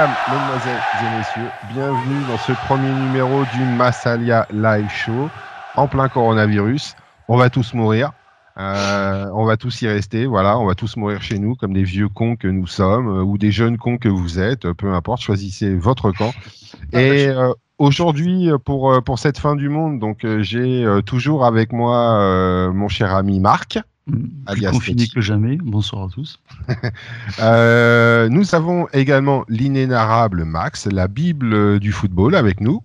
[0.00, 5.28] Mesdames, mesdemoiselles et messieurs, bienvenue dans ce premier numéro du Massalia Live Show
[5.76, 6.94] en plein coronavirus.
[7.28, 8.12] On va tous mourir.
[8.56, 11.82] Euh, on va tous y rester, voilà, on va tous mourir chez nous comme des
[11.82, 15.20] vieux cons que nous sommes euh, ou des jeunes cons que vous êtes, peu importe,
[15.20, 16.32] choisissez votre camp.
[16.94, 22.88] Et euh, aujourd'hui, pour, pour cette fin du monde, donc j'ai toujours avec moi mon
[22.88, 23.78] cher ami Marc.
[24.46, 25.56] Plus confiné que jamais.
[25.62, 26.40] Bonsoir à tous.
[27.38, 32.82] euh, nous avons également l'inénarrable Max, la Bible du football, avec nous.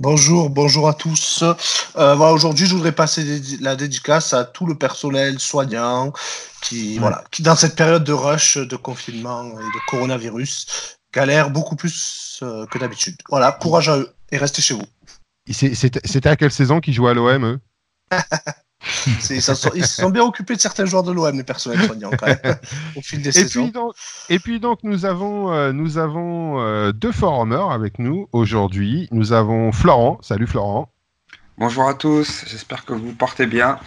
[0.00, 1.42] Bonjour, bonjour à tous.
[1.42, 6.12] Euh, voilà, aujourd'hui, je voudrais passer la dédicace à tout le personnel soignant
[6.60, 11.76] qui, voilà, qui dans cette période de rush, de confinement et de coronavirus, galère beaucoup
[11.76, 13.16] plus euh, que d'habitude.
[13.28, 14.86] Voilà, courage à eux et restez chez vous.
[15.50, 17.58] C'était à quelle saison qu'ils jouaient à l'OM,
[19.30, 22.56] ils se sont bien occupés de certains joueurs de l'OM, les personnels soignants, quand même,
[22.96, 23.64] au fil des et saisons.
[23.64, 23.94] Puis donc,
[24.28, 29.08] et puis donc, nous avons, euh, nous avons euh, deux forumers avec nous aujourd'hui.
[29.12, 30.18] Nous avons Florent.
[30.22, 30.90] Salut Florent.
[31.58, 33.78] Bonjour à tous, j'espère que vous portez bien.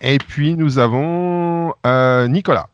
[0.00, 2.68] Et puis nous avons euh, Nicolas.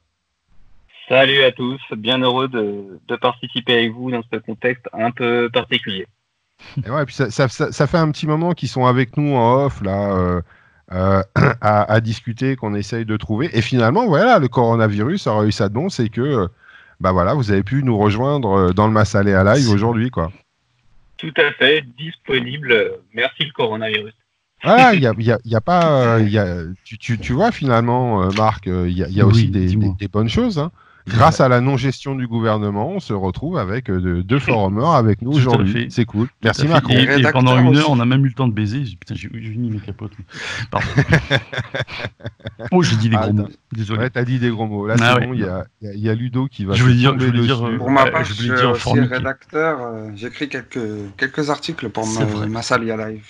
[1.08, 5.48] Salut à tous, bien heureux de, de, participer avec vous dans ce contexte un peu
[5.50, 6.06] particulier.
[6.84, 9.64] Et ouais, puis ça, ça, ça, fait un petit moment qu'ils sont avec nous en
[9.64, 10.42] off, là.
[10.92, 11.22] Euh,
[11.60, 13.50] à, discuter, qu'on essaye de trouver.
[13.52, 16.48] Et finalement, voilà, le coronavirus a eu ça de bon, c'est que
[17.00, 20.32] bah voilà, vous avez pu nous rejoindre euh, dans le Massalé à live aujourd'hui, quoi.
[21.18, 22.92] Tout à fait, disponible.
[23.12, 24.14] Merci le coronavirus.
[24.62, 25.12] Ah, il y a,
[25.44, 29.08] y a, pas, y a, tu, tu, tu, vois finalement, euh, Marc, il y a,
[29.08, 30.58] y a aussi des, des, bonnes choses.
[30.58, 30.72] Hein.
[31.08, 35.32] Grâce à la non-gestion du gouvernement, on se retrouve avec euh, deux forumers avec nous
[35.32, 35.88] aujourd'hui.
[35.90, 36.28] C'est cool.
[36.42, 36.94] Merci Macron.
[36.94, 38.84] Et, pendant une heure, on a même eu le temps de baiser.
[38.98, 40.12] Putain, j'ai mis mes capotes.
[40.70, 40.86] Pardon.
[42.72, 43.48] oh, j'ai dit des gros mots.
[43.72, 44.00] Désolé.
[44.00, 44.86] Ouais, t'as dit des gros mots.
[44.86, 45.40] Là, ah c'est bon, il
[45.80, 46.74] y, y, a Ludo qui va.
[46.74, 49.80] Je voulais dire, je voulais dire euh, pour ma part, je, suis aussi rédacteur.
[49.80, 50.80] Euh, j'écris quelques,
[51.16, 53.26] quelques articles pour ma, ma salle Live.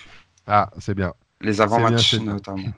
[0.47, 1.13] Ah, c'est bien.
[1.41, 2.73] Les avant-matchs notamment.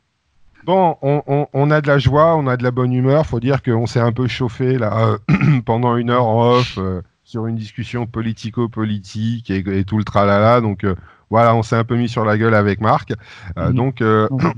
[0.64, 3.26] Bon, on, a de la joie, on a de la bonne humeur.
[3.26, 5.16] Faut dire qu'on s'est un peu chauffé là
[5.64, 10.60] pendant une heure en off euh, sur une discussion politico-politique et, tout le tralala.
[10.60, 10.94] Donc euh,
[11.30, 13.12] voilà, on s'est un peu mis sur la gueule avec Marc.
[13.56, 13.74] Euh, mhm.
[13.74, 14.04] Donc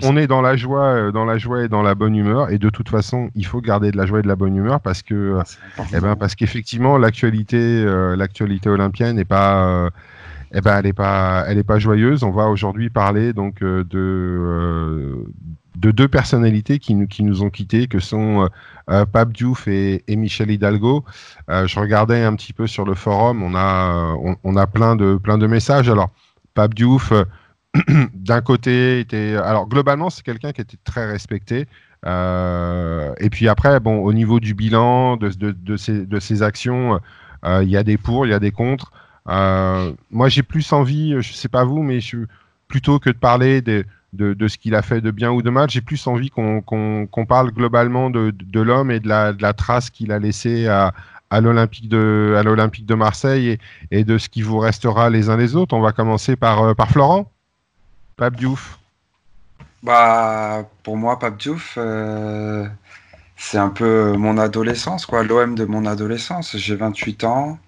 [0.02, 2.50] on est dans la joie, dans la joie et dans la bonne humeur.
[2.50, 4.80] Et de toute façon, il faut garder de la joie et de la bonne humeur
[4.80, 5.38] parce que,
[5.92, 7.84] eh ben, parce qu'effectivement, l'actualité,
[8.16, 9.90] l'actualité olympienne n'est pas
[10.54, 12.24] eh ben, elle n'est pas, elle est pas joyeuse.
[12.24, 15.24] On va aujourd'hui parler donc de
[15.76, 18.48] de deux personnalités qui nous, qui nous ont quittés, que sont euh,
[18.90, 21.04] euh Pape Diouf et, Michel Hidalgo.
[21.50, 25.16] Euh, je regardais un petit peu sur le forum, on a, on, a plein, de,
[25.16, 25.88] plein de messages.
[25.88, 26.10] Alors,
[26.54, 27.12] Pape Diouf,
[28.14, 29.36] d'un côté, était.
[29.36, 31.66] Alors, globalement, c'est quelqu'un qui était très respecté.
[32.04, 37.00] et puis après, bon, au niveau du bilan, de, de, de, ses, de ses actions,
[37.44, 38.92] il y a des pour, il y a des contre.
[39.26, 42.18] moi, j'ai plus envie, je sais pas vous, mais je,
[42.68, 45.70] plutôt que de parler des de, ce qu'il a fait de bien ou de mal.
[45.70, 50.68] J'ai plus envie qu'on parle globalement de, l'homme et de la, trace qu'il a laissée
[50.68, 50.92] à,
[51.40, 52.34] l'Olympique de,
[52.84, 53.58] de Marseille
[53.90, 55.74] et, de ce qui vous restera les uns les autres.
[55.74, 57.30] On va commencer par, euh, par Florent.
[58.16, 58.78] Pape Diouf.
[59.82, 62.66] Bah, pour moi, Pape Diouf, euh,
[63.36, 66.56] c'est un peu mon adolescence, quoi, l'OM de mon adolescence.
[66.56, 67.58] J'ai 28 ans.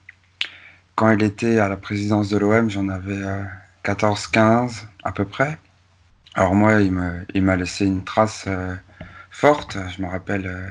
[0.94, 3.21] Quand il était à la présidence de l'OM, j'en avais
[3.84, 4.69] 14-15 euh,
[5.03, 5.59] à peu près.
[6.37, 8.75] Alors moi, il m'a laissé une trace euh,
[9.31, 9.78] forte.
[9.97, 10.69] Je me rappelle euh,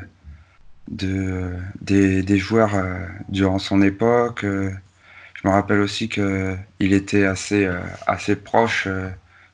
[0.90, 4.42] de, des, joueurs euh, durant son époque.
[4.44, 6.58] je me rappelle aussi qu'il
[6.94, 7.70] était assez,
[8.08, 8.88] assez proche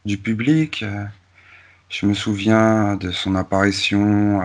[0.06, 0.84] du public.
[1.90, 4.42] Je me souviens de son apparition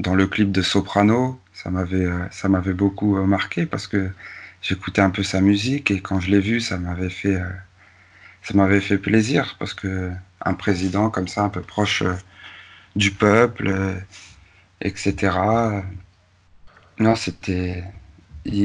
[0.00, 1.38] dans le clip de Soprano.
[1.52, 4.10] Ça m'avait, beaucoup marqué parce que
[4.62, 7.40] j'écoutais un peu sa musique et quand je l'ai vu, ça m'avait fait,
[8.42, 10.12] ça m'avait fait plaisir parce que
[10.44, 12.14] un président comme ça, un peu proche euh,
[12.96, 13.94] du peuple, euh,
[14.80, 15.36] etc.
[16.98, 17.84] Non, c'était.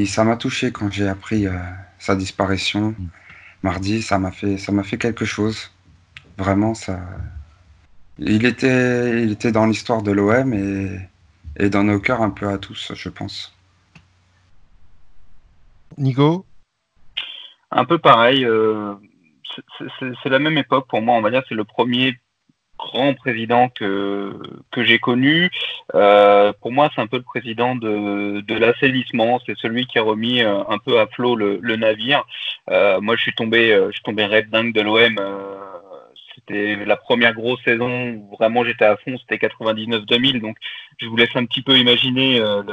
[0.07, 1.57] Ça m'a touché quand j'ai appris euh,
[2.00, 2.95] sa disparition
[3.63, 4.01] mardi.
[4.01, 5.71] Ça m'a fait, ça m'a fait quelque chose.
[6.38, 7.00] Vraiment, ça.
[8.19, 11.00] Il était, il était dans l'histoire de l'OM et,
[11.57, 13.56] et dans nos cœurs un peu à tous, je pense.
[15.97, 16.45] Nico?
[17.69, 18.44] Un peu pareil
[20.00, 22.15] c'est la même époque pour moi, on va dire, c'est le premier
[22.77, 24.33] grand président que,
[24.71, 25.50] que j'ai connu.
[25.95, 29.39] Euh, pour moi, c'est un peu le président de, de l'assainissement.
[29.45, 32.25] C'est celui qui a remis euh, un peu à flot le, navire.
[32.69, 35.19] Euh, moi, je suis tombé, je suis tombé dingue de l'OM
[36.47, 40.41] c'était la première grosse saison où vraiment j'étais à fond, c'était 99-2000.
[40.41, 40.57] Donc
[40.99, 42.63] je vous laisse un petit peu imaginer euh,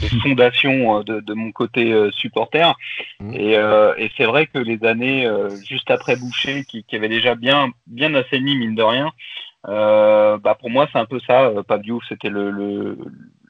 [0.00, 2.76] les fondations euh, de, mon côté supporter.
[3.20, 3.34] Mmh.
[3.34, 5.28] Et, c'est vrai que les années
[5.66, 9.10] juste après Boucher, qui, qui avait déjà bien, bien assaini, mine de rien,
[9.64, 11.50] bah pour moi c'est un peu ça.
[11.66, 12.96] Pabiou, c'était le,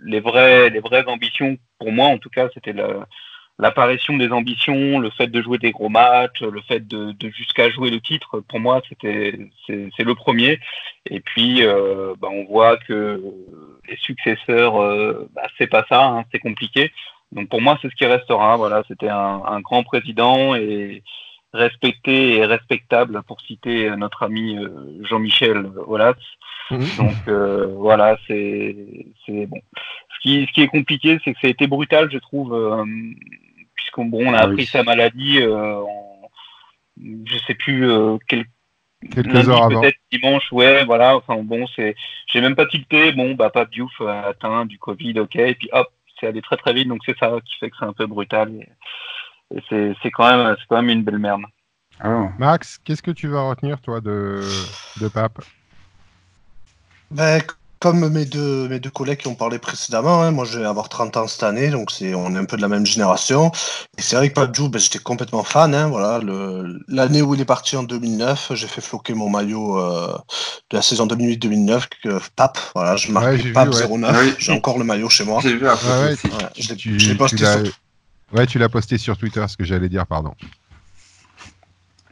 [0.05, 3.01] les, vraies, les vraies ambitions, pour moi en tout cas, c'était le
[3.63, 7.91] l'apparition des ambitions, le fait de jouer des gros matchs, le fait de, jusqu'à jouer
[7.91, 10.59] le titre, pour moi, c'était c'est le premier.
[11.07, 13.23] Et puis, euh, bah, on voit que
[13.89, 16.91] les successeurs, euh, bah, c'est pas ça, hein, c'est compliqué.
[17.31, 18.57] Donc pour moi, c'est ce qui restera.
[18.57, 21.05] Voilà, c'était un, grand président et
[21.55, 24.69] respecté et respectable, pour citer notre ami euh,
[25.09, 26.15] Jean-Michel Aulas.
[26.73, 26.85] Mmh.
[26.99, 27.29] Donc
[27.79, 28.75] voilà, c'est
[29.29, 29.61] bon.
[30.15, 32.55] Ce qui, ce qui est compliqué, c'est que ça a été brutal, je trouve,
[33.83, 36.31] puisqu'on bon, on a ah appris sa maladie, euh, en,
[36.99, 38.45] je sais plus euh, quel,
[39.11, 39.81] quelques heures avant.
[39.81, 41.17] Peut-être dimanche, ouais, voilà.
[41.17, 41.95] Enfin bon, c'est,
[42.27, 43.13] j'ai même pas tilté.
[43.13, 45.89] Bon, bah pas Diouf a atteint du Covid, ok, et puis hop,
[46.19, 48.53] c'est allé très très vite, donc c'est ça qui fait que c'est un peu brutal.
[48.53, 48.69] Et,
[49.69, 51.43] c'est, quand même, c'est quand même une belle merde.
[52.01, 52.31] Ah.
[52.39, 54.41] Max, qu'est-ce que tu vas retenir toi de,
[55.01, 55.43] de Pape?
[57.11, 57.43] Ben,
[57.83, 60.89] comme mes deux, mes deux collègues qui ont parlé précédemment, hein, moi je vais avoir
[60.89, 63.51] 30 ans cette année, donc c'est, on est un peu de la même génération.
[63.99, 65.75] Et c'est vrai que Pape ben, j'étais complètement fan.
[65.75, 66.21] Hein, voilà,
[66.87, 70.17] l'année où il est parti en 2009, j'ai fait floquer mon maillot euh,
[70.71, 75.09] de la saison 2008-2009, que Pape, voilà, je marque Pape 09, j'ai encore le maillot
[75.09, 75.41] chez moi.
[75.43, 76.17] J'ai vu ouais,
[76.57, 77.63] je l'ai posté sur...
[78.33, 80.35] Ouais, tu l'as posté sur Twitter, ce que j'allais dire, pardon.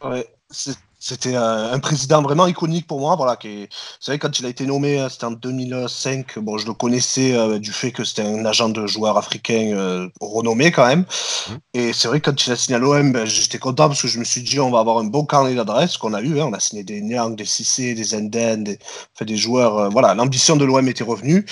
[0.03, 3.17] Ouais, c'est c'était un, président vraiment iconique pour moi.
[3.17, 3.69] Voilà, qui
[3.99, 6.39] c'est vrai quand il a été nommé, euh, c'était en 2005.
[6.41, 10.09] Bon, je le connaissais euh, du fait que c'était un agent de joueurs africain euh,
[10.21, 11.01] renommé quand même.
[11.01, 11.53] Mmh.
[11.73, 14.09] Et c'est vrai que quand il a signé à l'OM, ben, j'étais content parce que
[14.09, 16.39] je me suis dit on va avoir un bon carnet d'adresses qu'on a eu.
[16.39, 16.49] Hein.
[16.51, 18.79] On a signé des Niang, des Cissé, des Zenden, des,
[19.23, 19.91] des joueurs.
[19.91, 21.47] voilà, l'ambition de l'OM était revenue.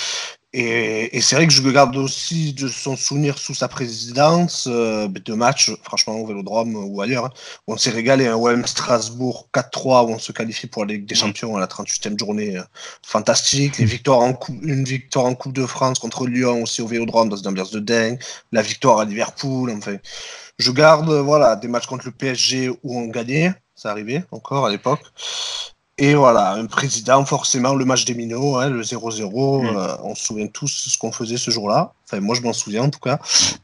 [0.55, 5.35] Et, c'est vrai que je garde aussi de son souvenir sous sa présidence euh, de
[5.35, 7.31] matchs, franchement, au Vélodrome ou ailleurs, hein,
[7.67, 8.27] où on s'est régalé.
[8.27, 11.19] Un hein, OM Strasbourg 4-3, où on se qualifie pour la Ligue des mm.
[11.19, 12.57] Champions à la 38e journée.
[12.57, 12.63] Euh,
[13.05, 13.77] fantastique.
[13.77, 17.37] Les victoires en une victoire en Coupe de France contre Lyon aussi au Vélodrome dans
[17.37, 18.19] une ambiance de dingue.
[18.51, 19.71] La victoire à Liverpool.
[19.77, 19.97] Enfin,
[20.59, 23.53] je garde voilà, des matchs contre le PSG où on gagnait.
[23.75, 25.03] Ça arrivait encore à l'époque.
[26.01, 29.23] Et voilà, un président, forcément, le match des minots, hein, le 0-0,
[29.63, 29.77] mm.
[29.77, 31.93] euh, on se souvient tous ce qu'on faisait ce jour-là.
[32.07, 33.19] Enfin, moi, je m'en souviens en tout cas.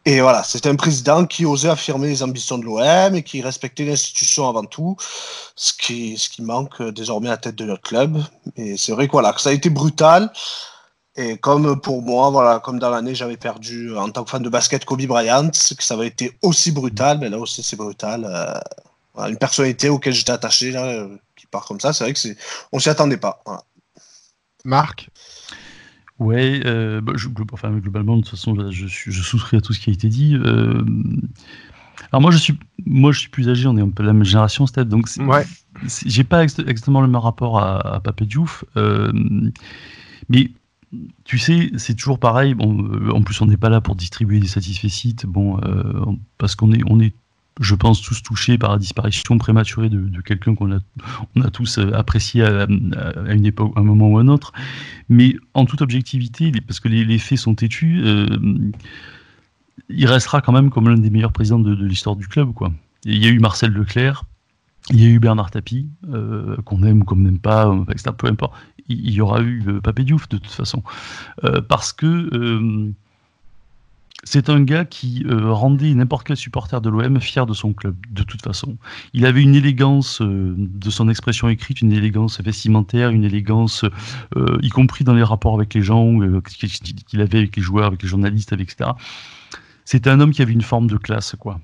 [0.04, 3.84] Et voilà, c'était un président qui osait affirmer les ambitions de l'OM et qui respectait
[3.84, 4.96] l'institution avant tout,
[5.54, 8.20] ce qui, ce qui manque désormais à la tête de notre club.
[8.56, 10.32] Et c'est vrai que, voilà, que ça a été brutal.
[11.16, 14.48] Et comme pour moi, voilà, comme dans l'année, j'avais perdu en tant que fan de
[14.48, 18.24] basket Kobe Bryant, que ça avait été aussi brutal, mais là aussi c'est brutal.
[18.28, 21.06] Euh, une personnalité auquel j'étais attaché, là,
[21.54, 22.36] euh, comme ça, c'est vrai que c'est,
[22.72, 23.42] on s'y attendait pas.
[24.64, 25.10] Marc?
[26.18, 27.12] Ouais, euh, bah,
[27.52, 30.36] enfin, globalement, de toute façon, je, je, souscris à tout ce qui a été dit.
[30.36, 30.84] Euh,
[32.12, 34.24] alors moi, je suis, moi, je suis plus âgé, on est un peu la même
[34.24, 35.44] génération, peut donc ouais.
[36.06, 39.12] j'ai pas exactement le même rapport à, à Papé Diouf, euh,
[40.28, 40.50] mais
[41.24, 42.54] tu sais, c'est toujours pareil.
[42.54, 44.88] Bon, en plus, on n'est pas là pour distribuer des satisfaits
[45.26, 45.58] bon,
[46.38, 47.12] parce qu'on est, on est
[47.60, 50.78] je pense, tous touchés par la disparition prématurée de, quelqu'un qu'on a,
[51.36, 54.52] on a tous euh, apprécié à, une époque, à un moment ou à un autre.
[55.08, 58.26] Mais en toute objectivité, parce que les, faits sont têtus, euh,
[59.88, 62.52] il restera quand même comme l'un des meilleurs présidents de, l'histoire du club.
[63.04, 64.24] Il y a eu Marcel Leclerc,
[64.90, 68.26] il y a eu Bernard Tapie, euh, qu'on aime ou qu'on n'aime pas, etc., peu
[68.26, 68.54] importe.
[68.88, 70.82] Il, y aura eu Papé Diouf de toute façon.
[71.68, 72.92] parce que
[74.24, 77.94] c'est un gars qui euh, rendait n'importe quel supporter de l'OM fier de son club,
[78.10, 78.76] de toute façon.
[79.12, 83.84] Il avait une élégance euh, de son expression écrite, une élégance vestimentaire, une élégance,
[84.36, 88.02] euh, y compris dans les rapports avec les gens qu'il avait avec les joueurs, avec
[88.02, 88.90] les journalistes, etc.
[89.84, 91.60] C'était un homme qui avait une forme de classe, quoi,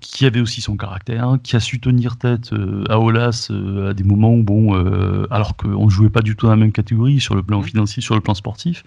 [0.00, 2.52] qui avait aussi son caractère, qui a su tenir tête
[2.88, 3.52] à Olas
[3.88, 4.74] à des moments où, bon,
[5.30, 7.64] alors qu'on ne jouait pas du tout dans la même catégorie sur le plan mmh.
[7.64, 8.82] financier, sur le plan sportif.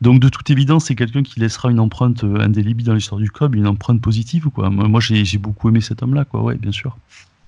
[0.00, 3.30] Donc de toute évidence, c'est quelqu'un qui laissera une empreinte euh, indélébile dans l'histoire du
[3.30, 4.48] club, une empreinte positive.
[4.50, 4.70] Quoi?
[4.70, 6.42] Moi, j'ai beaucoup aimé cet homme-là, quoi.
[6.42, 6.96] Ouais, bien sûr.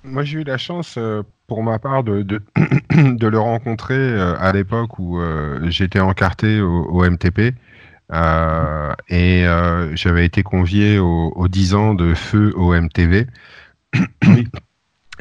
[0.03, 2.41] Moi, j'ai eu la chance, euh, pour ma part, de, de,
[3.27, 5.19] le rencontrer euh, à l'époque où
[5.69, 7.53] j'étais encarté au, MTP.
[9.09, 9.45] et
[9.93, 13.27] j'avais été convié aux 10 ans de feu au MTV.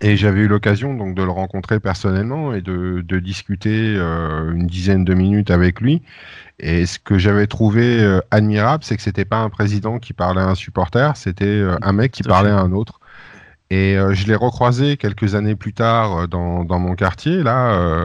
[0.03, 5.05] Et j'avais eu l'occasion donc de le rencontrer personnellement et de, de discuter une dizaine
[5.05, 6.01] de minutes avec lui.
[6.61, 10.41] Et ce que j'avais trouvé euh, admirable, c'est que c'était pas un président qui parlait
[10.41, 13.01] à un supporter, c'était euh, un mec qui parlait à un autre.
[13.73, 18.05] Et je l'ai recroisé quelques années plus tard dans, dans mon quartier, là,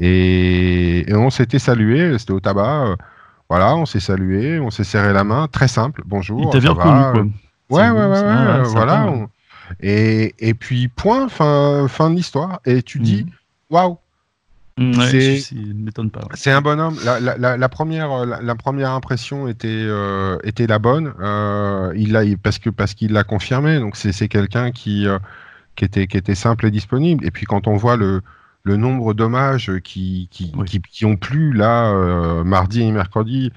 [0.00, 2.96] et, on s'était salué, c'était au tabac.
[3.50, 6.40] voilà, on s'est salué, on s'est serré la main, très simple, bonjour.
[6.44, 7.26] Il t'avait reconnu, quoi.
[7.68, 9.12] Ouais, ouais, ouais, ouais, voilà.
[9.80, 12.60] Et, et, puis, point, fin, fin de l'histoire.
[12.64, 13.30] Et tu dis, mm.
[14.78, 16.20] M'étonne pas.
[16.34, 16.96] C'est un bonhomme.
[17.04, 21.14] La, la, la première, la, première impression était, euh, était la bonne.
[21.20, 23.78] Euh, il a, parce que parce qu'il l'a confirmé.
[23.78, 25.18] Donc c'est quelqu'un qui, euh,
[25.76, 27.24] qui, était, qui était simple et disponible.
[27.24, 28.20] Et puis quand on voit le,
[28.64, 30.52] le nombre d'hommages qui, qui,
[30.90, 33.52] qui, ont plu là, mardi et mercredi,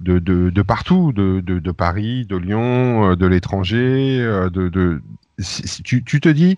[0.00, 4.18] de, de, de partout, de, de, de, Paris, de Lyon, de l'étranger,
[4.52, 5.00] de, de,
[5.82, 6.56] tu, tu te dis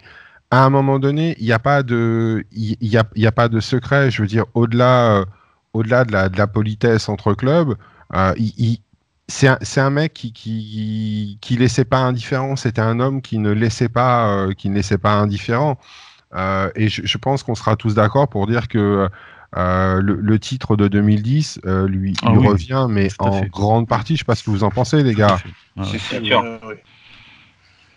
[0.50, 3.49] à un moment donné, il n'y a pas de, il y, a, y a, pas
[3.49, 4.11] de secret.
[4.11, 5.25] Je veux dire, au-delà, euh,
[5.73, 7.76] au-delà de la, de la politesse entre clubs,
[8.14, 8.35] euh,
[9.28, 12.57] c'est un, un, mec qui, qui, qui laissait pas indifférent.
[12.57, 15.78] C'était un homme qui ne laissait pas, euh, qui ne laissait pas indifférent.
[16.75, 19.09] et je, je pense qu'on sera tous d'accord pour dire que
[19.54, 24.14] le, le, titre de 2010 lui, ah lui revient, mais en grande partie.
[24.14, 25.38] Je sais pas ce que vous en pensez, les gars.
[25.85, 26.42] C'est sûr.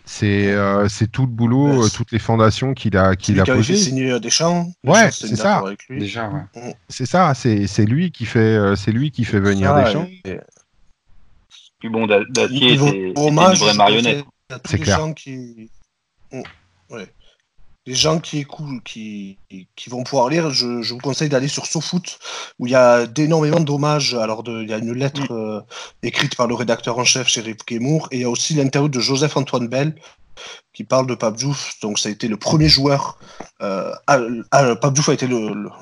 [0.06, 3.76] C'est euh, c'est tout le boulot, euh, toutes les fondations qu'il a qu'il a posées.
[3.76, 4.70] signé des champs.
[4.84, 5.64] Ouais, c'est ça.
[5.88, 6.42] Déjà, ouais.
[6.54, 6.72] Mm.
[6.88, 7.32] C'est ça.
[7.34, 10.06] C'est c'est lui qui fait euh, c'est lui qui fait venir des champs.
[10.26, 10.40] Et...
[11.78, 14.24] Puis bon, Dacier, c'est une vraie marionnette.
[14.66, 15.00] C'est clair.
[15.16, 15.70] Qui...
[16.30, 16.42] Mm.
[16.90, 17.08] Ouais
[17.86, 19.38] les gens qui écoutent, qui,
[19.76, 22.18] qui vont pouvoir lire, je, je vous conseille d'aller sur SoFoot,
[22.58, 24.14] où il y a énormément d'hommages.
[24.14, 25.60] Alors, de, il y a une lettre euh,
[26.02, 29.00] écrite par le rédacteur en chef, Sheriff Guémour, et il y a aussi l'interview de
[29.00, 29.94] Joseph-Antoine Bell,
[30.74, 31.76] qui parle de Pape Diouf.
[31.82, 33.16] Donc, ça a été le premier joueur.
[33.62, 34.18] Euh, à,
[34.50, 35.28] a été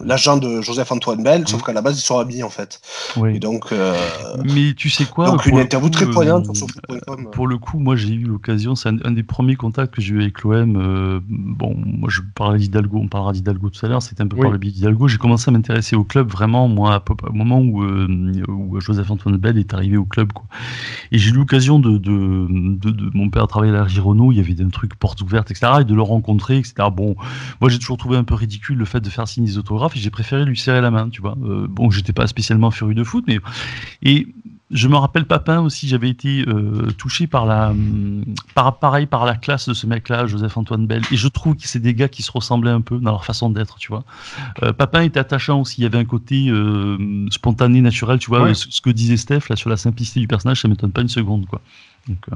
[0.05, 1.65] l'agent de Joseph-Antoine Bell, sauf mmh.
[1.65, 2.81] qu'à la base, ils sont habillés, en fait.
[3.17, 3.37] Oui.
[3.37, 3.97] Et donc, euh,
[4.45, 6.99] Mais tu sais quoi Donc, une interview très poignante sur euh,
[7.33, 10.21] Pour le coup, moi, j'ai eu l'occasion, c'est un, des premiers contacts que j'ai eu
[10.21, 10.77] avec l'OM.
[10.77, 14.37] Euh, bon, moi, je parlais d'Hidalgo, on parlera d'Hidalgo tout à l'heure, c'était un peu
[14.37, 15.09] par le biais d'Hidalgo.
[15.09, 19.73] J'ai commencé à m'intéresser au club vraiment, moi, au moment où, où Joseph-Antoine Bell est
[19.73, 20.35] arrivé au club.
[20.35, 20.45] Quoi.
[21.13, 24.41] Et j'ai eu l'occasion de, de, de, Mon père travaillait à la Girono, il y
[24.41, 25.73] avait un truc portes ouvertes, etc.
[25.81, 26.75] Et de le rencontrer, etc.
[26.93, 27.17] Bon,
[27.61, 30.01] moi j'ai toujours trouvé un peu ridicule le fait de faire signer des autographes et
[30.01, 31.37] j'ai préféré lui serrer la main, tu vois.
[31.45, 33.39] Euh, bon, j'étais pas spécialement furieux de foot, mais.
[34.03, 34.29] Et
[34.71, 37.75] je me rappelle Papin aussi, j'avais été euh, touché par la,
[38.55, 41.03] par, pareil par la classe de ce mec-là, Joseph Antoine Bell.
[41.11, 43.51] Et je trouve que c'est des gars qui se ressemblaient un peu dans leur façon
[43.51, 44.05] d'être, tu vois.
[44.63, 46.51] Euh, Papin était attachant aussi, il y avait un côté
[47.31, 48.55] spontané, naturel, tu vois.
[48.55, 51.47] Ce, que disait Steph là sur la simplicité du personnage, ça m'étonne pas une seconde,
[51.47, 51.61] quoi.
[52.09, 52.27] Donc,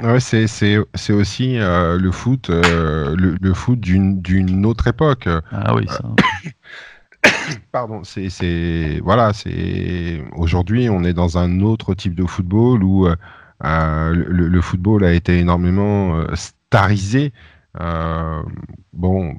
[0.00, 5.28] Ouais, c'est, aussi euh, le foot, euh, le, le, foot d'une, d'une autre époque.
[5.50, 6.02] Ah oui, ça.
[7.72, 13.08] Pardon, c'est, c'est voilà, c'est aujourd'hui on est dans un autre type de football où
[13.08, 13.16] euh,
[14.14, 17.32] le, le, football a été énormément starisé.
[18.92, 19.36] bon,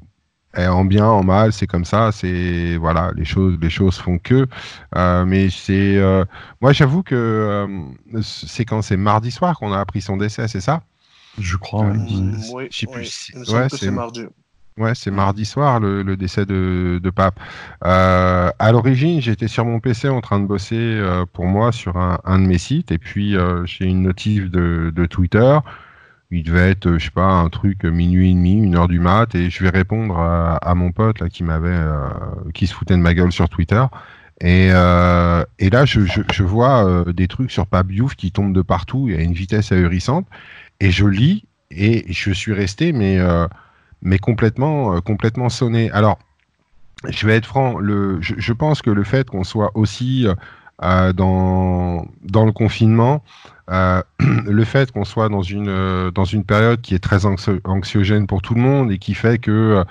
[0.56, 2.10] et en bien, en mal, c'est comme ça.
[2.12, 4.46] C'est voilà, les choses, les choses font que.
[4.96, 6.24] Euh, mais c'est, euh,
[6.60, 10.60] moi, j'avoue que euh, c'est quand c'est mardi soir qu'on a appris son décès, c'est
[10.60, 10.82] ça?
[11.38, 11.92] Je crois.
[12.52, 13.32] Oui, je sais plus.
[13.48, 14.24] Ouais, c'est mardi.
[14.76, 17.38] Ouais, c'est mardi soir le, le décès de, de Pape.
[17.82, 21.00] à l'origine, j'étais sur mon PC en train de bosser
[21.32, 25.06] pour moi sur un, un, de mes sites, et puis j'ai une notif de, de
[25.06, 25.58] Twitter
[26.30, 29.34] il devait être, je sais pas, un truc minuit et demi, une heure du mat,
[29.34, 32.08] et je vais répondre à, mon pote là qui m'avait, euh,
[32.54, 33.84] qui se foutait de ma gueule sur Twitter.
[34.40, 38.62] Et, euh, et là, je, je, vois euh, des trucs sur Pabiouf qui tombent de
[38.62, 40.26] partout à une vitesse ahurissante.
[40.78, 43.18] Et je lis et je suis resté, mais,
[44.02, 45.90] mais complètement, complètement sonné.
[45.90, 46.18] Alors,
[47.08, 50.26] je vais être franc, le, je pense que le fait qu'on soit aussi
[50.80, 53.22] dans, dans le confinement,
[53.70, 58.26] euh, le fait qu'on soit dans une, euh, dans une période qui est très anxiogène
[58.26, 59.84] pour tout le monde et qui fait que euh,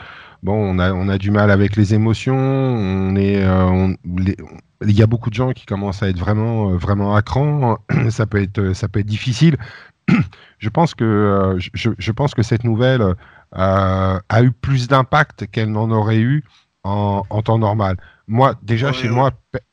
[0.43, 3.41] bon, on a, on a du mal avec les émotions, on est,
[4.85, 7.77] il y a beaucoup de gens qui commencent à être vraiment, vraiment à cran,
[8.09, 9.57] ça peut être, ça peut être difficile.
[10.57, 13.15] je pense que, je, je, pense que cette nouvelle
[13.53, 16.43] a eu plus d'impact qu'elle n'en aurait eu
[16.83, 17.97] en, en, temps normal.
[18.27, 19.31] Moi, déjà chez moi,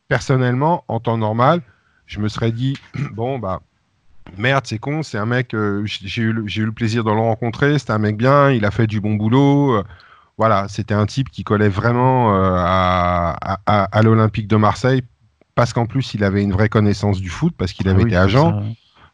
[0.08, 1.62] personnellement, en temps normal,
[2.06, 2.76] je me serais dit
[3.12, 3.60] bon bah
[4.36, 7.78] merde, c'est con, c'est un mec, euh, j'ai eu, eu, le plaisir de le rencontrer,
[7.78, 9.76] c'était un mec bien, il a fait du bon boulot.
[9.76, 9.84] Euh,
[10.38, 15.02] voilà, c'était un type qui collait vraiment euh, à, à, l'Olympique de Marseille,
[15.54, 18.16] parce qu'en plus, il avait une vraie connaissance du foot, parce qu'il ah avait été
[18.16, 18.62] agent.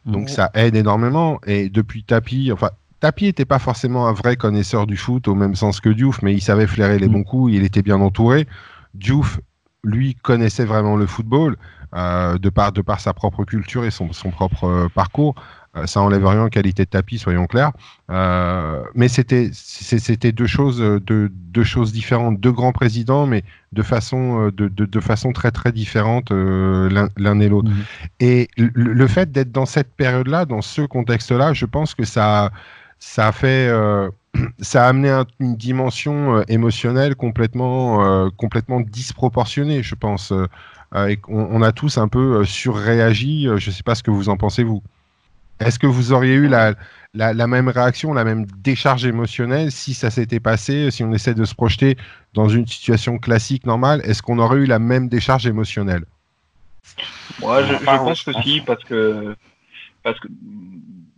[0.05, 1.39] Donc ça aide énormément.
[1.47, 5.55] Et depuis Tapi, enfin, Tapi n'était pas forcément un vrai connaisseur du foot au même
[5.55, 7.13] sens que Diouf, mais il savait flairer les mm.
[7.13, 8.45] bons coups, il était bien entouré.
[8.93, 9.39] Diouf,
[9.83, 11.57] lui, connaissait vraiment le football.
[11.95, 15.35] Euh, de, par, de par sa propre culture et son, son propre euh, parcours.
[15.75, 17.71] Euh, ça enlève rien en qualité de tapis, soyons clairs.
[18.95, 24.47] mais c'était c'était deux choses deux, deux, choses différentes, deux grands présidents, mais de façon
[24.47, 27.69] de, de, façon très très différente l'un et l'autre.
[27.69, 27.83] Mmh.
[28.21, 32.51] Et le, le fait d'être dans cette période-là, dans ce contexte-là, je pense que ça
[32.97, 33.71] ça a fait
[34.59, 40.31] ça a amené une dimension euh, émotionnelle complètement, euh, complètement disproportionnée, je pense.
[40.31, 40.47] Euh,
[41.27, 43.45] on, a tous un peu surréagi.
[43.45, 44.83] je ne sais pas ce que vous en pensez, vous.
[45.59, 46.75] Est-ce que vous auriez eu la,
[47.15, 51.45] la, même réaction, la même décharge émotionnelle si ça s'était passé, si on essaie de
[51.45, 51.97] se projeter
[52.35, 54.01] dans une situation classique, normale?
[54.03, 56.05] Est-ce qu'on aurait eu la même décharge émotionnelle?
[57.39, 59.35] Moi, je, je pense que si, parce que,
[60.03, 60.27] parce que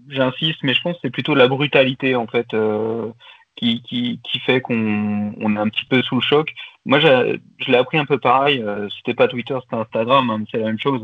[0.10, 3.10] j'insiste, mais je pense que c'est plutôt la brutalité en fait euh,
[3.56, 6.54] qui, qui, qui, fait qu'on on est un petit peu sous le choc.
[6.88, 8.62] Moi, je l'ai appris un peu pareil.
[8.62, 11.02] Euh, c'était pas Twitter, c'était Instagram, hein, c'est la même chose.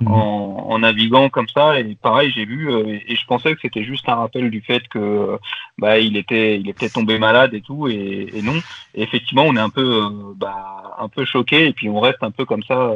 [0.00, 0.08] Mhm.
[0.08, 3.84] En, en, naviguant comme ça, et pareil, j'ai vu euh, et, je pensais que c'était
[3.84, 5.38] juste un rappel du fait que
[5.76, 8.58] bah il était il était tombé malade et tout, et, et non.
[8.94, 12.30] Et effectivement, on est un peu bah, un peu choqué, et puis on reste un
[12.30, 12.92] peu comme ça.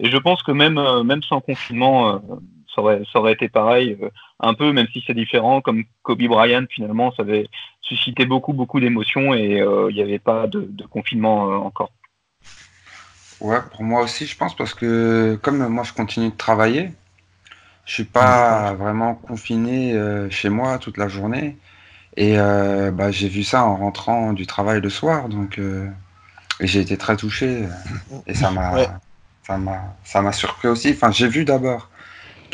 [0.00, 2.20] et je pense que même même sans confinement
[2.74, 6.22] ça aurait, ça aurait été pareil, euh, un peu, même si c'est différent, comme Kobe
[6.22, 7.48] Bryant, finalement, ça avait
[7.80, 11.90] suscité beaucoup, beaucoup d'émotions et euh, il n'y avait pas de, confinement euh, encore.
[13.40, 16.92] Ouais, pour moi aussi, je pense, parce que comme moi, je continue de travailler,
[17.84, 19.94] je suis pas vraiment confiné
[20.30, 21.58] chez moi toute la journée.
[22.16, 25.60] Et bah, j'ai vu ça en rentrant du travail le soir, donc
[26.60, 27.64] j'ai été très touché
[28.26, 29.00] et ça m'a
[29.46, 30.92] ça m'a ça m'a surpris aussi.
[30.92, 31.90] Enfin, j'ai vu d'abord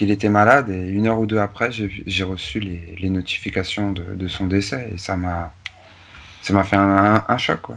[0.01, 4.47] qu'il était malade et une heure ou deux après, j'ai reçu les, notifications de, son
[4.47, 5.53] décès et ça m'a
[6.41, 7.61] ça m'a fait un, choc.
[7.61, 7.77] Quoi.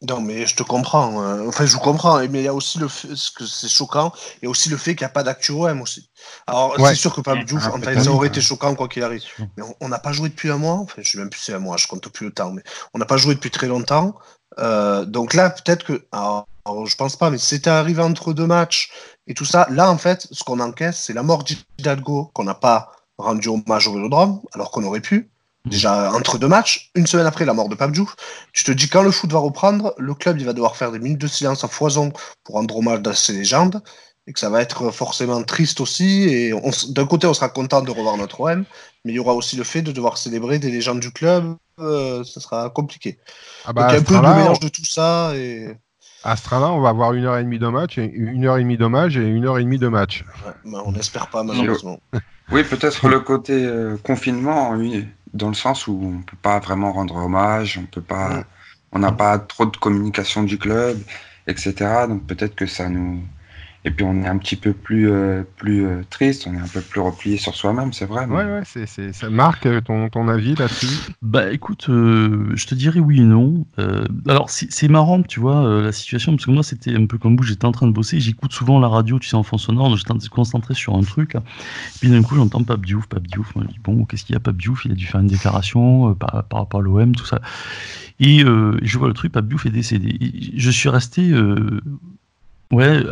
[0.00, 1.20] Non, mais je te comprends.
[1.20, 1.46] Hein.
[1.46, 2.18] Enfin, je vous comprends.
[2.30, 4.94] Mais il y a aussi le fait, ce que c'est choquant, et aussi le fait
[4.94, 6.08] qu'il n'y a pas d'actu OM aussi.
[6.46, 9.24] Alors, c'est sûr que Pablo Diouf, ah, ça aurait été choquant quoi qu'il arrive.
[9.58, 10.76] Mais on n'a pas joué depuis un mois.
[10.76, 12.52] Enfin, je sais même plus c'est un mois, je compte plus le temps.
[12.52, 12.62] Mais
[12.94, 14.14] on n'a pas joué depuis très longtemps.
[14.58, 16.06] Euh, donc là, peut-être que.
[16.10, 16.46] Alors,
[16.86, 18.90] je pense pas, mais c'était arrivé entre deux matchs
[19.28, 19.66] et tout ça.
[19.70, 23.86] Là, en fait, ce qu'on encaisse, c'est la mort d'Hidalgo, qu'on n'a pas rendu hommage
[23.86, 25.30] au Vélodrome, alors qu'on aurait pu.
[25.64, 28.10] Déjà, entre deux matchs, une semaine après la mort de Pabdou,
[28.52, 30.98] tu te dis quand le foot va reprendre, le club il va devoir faire des
[30.98, 32.12] minutes de silence à foison
[32.42, 33.82] pour rendre hommage à ces légendes,
[34.26, 36.22] et que ça va être forcément triste aussi.
[36.24, 36.52] Et
[36.90, 38.64] d'un côté, on sera content de revoir notre OM,
[39.04, 42.24] mais il y aura aussi le fait de devoir célébrer des légendes du club, euh,
[42.24, 43.18] ça sera compliqué.
[43.64, 45.32] Ah bah, Donc, un peu de mélange de tout ça.
[45.34, 45.76] Et...
[46.24, 48.62] À Strava, on va avoir une heure et demie de match, et une heure et
[48.62, 50.24] demie d'hommage et une heure et demie de match.
[50.64, 52.00] Bah, on n'espère pas malheureusement.
[52.50, 56.92] Oui, peut-être le côté euh, confinement, oui, dans le sens où on peut pas vraiment
[56.92, 58.42] rendre hommage, on peut pas,
[58.90, 60.98] on n'a pas trop de communication du club,
[61.46, 62.06] etc.
[62.08, 63.22] Donc peut-être que ça nous,
[63.88, 66.68] et puis on est un petit peu plus, euh, plus euh, triste, on est un
[66.68, 68.26] peu plus replié sur soi-même, c'est vrai.
[68.26, 72.74] Ouais, ouais, c'est, c'est, ça marque ton, ton avis là-dessus Bah écoute, euh, je te
[72.74, 73.64] dirais oui et non.
[74.28, 77.44] alors c'est, marrant, tu vois, la situation, parce que moi c'était un peu comme vous,
[77.44, 80.12] j'étais en train de bosser, j'écoute souvent la radio, tu sais, en fond sonore, j'étais
[80.30, 81.40] concentré sur un truc, et
[82.00, 84.40] puis d'un coup j'entends Pape Diouf, Pape Diouf, je dis bon, qu'est-ce qu'il y a
[84.40, 87.40] Pape Diouf Il a dû faire une déclaration par, par rapport à l'OM, tout ça.
[88.20, 90.18] Et je vois le truc, Pape Diouf est décédé.
[90.54, 91.32] je suis resté
[92.70, 93.02] Ouais,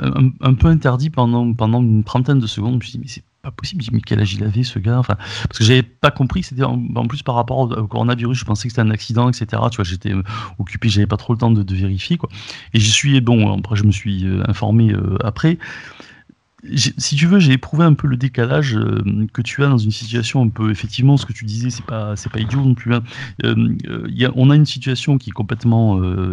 [0.42, 2.72] un, peu interdit pendant, pendant une trentaine de secondes.
[2.72, 3.82] Je me suis dit, mais c'est pas possible.
[3.82, 4.98] Je me mais quel âge il avait, ce gars?
[4.98, 5.16] Enfin,
[5.48, 8.38] Parce que j'avais pas compris que c'était en, plus par rapport au coronavirus.
[8.38, 9.46] Je pensais que c'était un accident, etc.
[9.70, 10.22] Tu vois, j'étais euh,
[10.58, 12.18] occupé, j'avais pas trop le temps de, vérifier.
[12.18, 12.28] Quoi.
[12.74, 15.58] Et j'y suis, bon, après, je me suis euh, informé euh, après
[16.74, 19.90] si tu veux, j'ai éprouvé un peu le décalage euh, que tu as dans une
[19.90, 22.94] situation un peu, effectivement, ce que tu disais, c'est pas, c'est pas idiot non plus.
[22.94, 23.02] Hein.
[23.44, 25.76] Euh, euh, on a une situation qui est complètement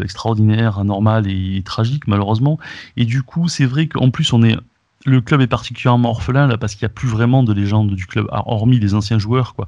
[0.01, 2.57] extraordinaire, anormale et, tragique, malheureusement.
[2.97, 4.57] Et du coup, c'est vrai qu'en plus, on est,
[5.05, 8.05] le club est particulièrement orphelin là parce qu'il n'y a plus vraiment de légende du
[8.05, 9.67] club, hormis les anciens joueurs quoi.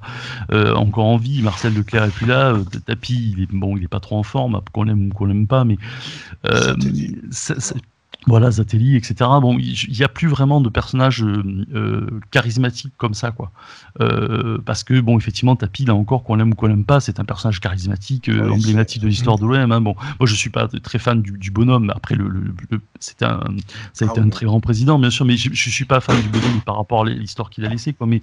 [0.76, 4.00] encore en vie, Marcel Leclerc est plus là, Tapi il est bon, il est pas
[4.00, 5.78] trop en forme, qu'on l'aime ou qu'on l'aime pas, mais
[7.32, 7.56] ça,
[8.28, 9.16] voilà, Zatelli, etc.
[9.42, 13.52] Bon, il n'y a plus vraiment de personnages euh, euh, charismatiques comme ça, quoi.
[14.02, 17.20] Euh, parce que, bon, effectivement, Tapi, là encore, qu'on l'aime ou qu'on l'aime pas, c'est
[17.20, 19.72] un personnage charismatique, emblématique de l'histoire de l'OM.
[19.72, 19.82] Hein.
[19.82, 21.92] Bon, moi, je suis pas très fan du, bonhomme.
[21.96, 22.28] Après, le,
[23.22, 23.40] un,
[23.94, 26.00] ça a été ah un très grand président, bien sûr, mais je, ne suis pas
[26.00, 28.08] fan du bonhomme par rapport à l'histoire qu'il a laissé, quoi.
[28.08, 28.22] Mais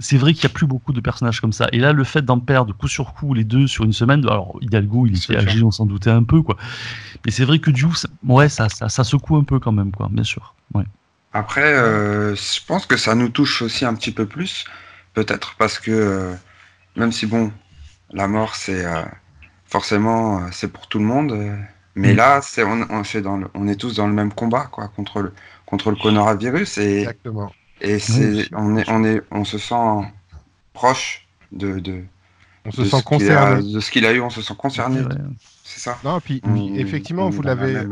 [0.00, 1.66] c'est vrai qu'il n'y a plus beaucoup de personnages comme ça.
[1.72, 4.58] Et là, le fait d'en perdre coup sur coup les deux sur une semaine, alors
[4.60, 6.56] Hidalgo, il était âgé, on s'en doutait un peu, quoi.
[7.24, 10.08] Mais c'est vrai que Diouf, ouais, ça, ça, ça, secoue un peu quand même, quoi,
[10.10, 10.54] bien sûr.
[10.74, 10.84] Ouais.
[11.32, 14.64] Après, euh, je pense que ça nous touche aussi un petit peu plus,
[15.14, 16.34] peut-être, parce que euh,
[16.96, 17.52] même si, bon,
[18.12, 19.02] la mort, c'est euh,
[19.66, 21.34] forcément, c'est pour tout le monde,
[21.94, 22.16] mais mm.
[22.16, 25.32] là, c'est, on, on, dans on est tous dans le même combat, quoi, contre le,
[25.64, 26.78] contre le coronavirus.
[26.78, 27.50] Et, Exactement.
[27.80, 30.06] Et c'est, on, est, on, est, on se sent
[30.72, 32.04] proche de, de,
[32.64, 33.72] on se sent concerné.
[33.72, 35.00] de ce qu'il a eu, on se sent concerné.
[35.64, 35.98] C'est ça.
[36.04, 36.42] Non, puis,
[36.76, 37.82] effectivement, vous l'avez.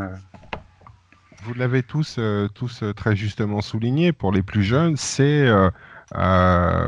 [1.45, 5.49] Vous l'avez tous, euh, tous euh, très justement souligné, pour les plus jeunes, c'est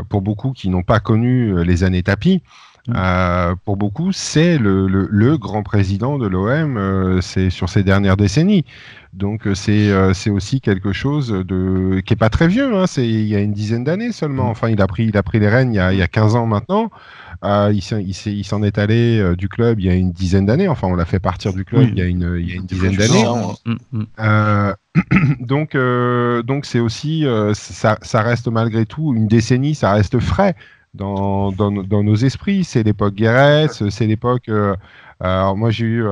[0.08, 2.42] pour beaucoup qui n'ont pas connu les années tapis,
[2.88, 3.54] mm.
[3.64, 8.64] pour beaucoup, c'est le, le, grand président de l'OM c'est sur ces dernières décennies.
[9.12, 12.75] Donc c'est c'est aussi quelque chose de qui est pas très vieux.
[12.75, 14.46] Hein, c'est il y a une dizaine d'années seulement.
[14.46, 14.51] Mm.
[14.51, 16.09] Enfin, il a pris il a pris les rênes il y a, il y a
[16.09, 16.90] 15 ans maintenant.
[17.44, 20.68] Euh, il s'en est, allé euh, du club il y a une dizaine d'années.
[20.68, 22.66] Enfin, on l'a fait partir du club il, y a une, il y a une
[22.66, 23.25] dizaine d'années.
[23.66, 24.07] Mm, mm.
[24.20, 24.75] euh,
[25.40, 25.77] donc,
[26.46, 30.55] donc c'est aussi, ça, ça, reste malgré tout une décennie, ça reste frais
[30.94, 32.62] dans, dans, dans nos esprits.
[32.62, 34.48] C'est l'époque Guéret, c'est l'époque.
[35.18, 36.05] alors moi, j'ai eu,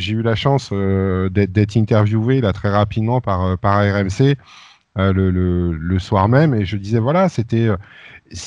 [0.00, 4.36] j'ai eu la chance d'être interviewé là très rapidement par, par RMC.
[4.96, 7.70] Le, le, le, soir même et je disais voilà c'était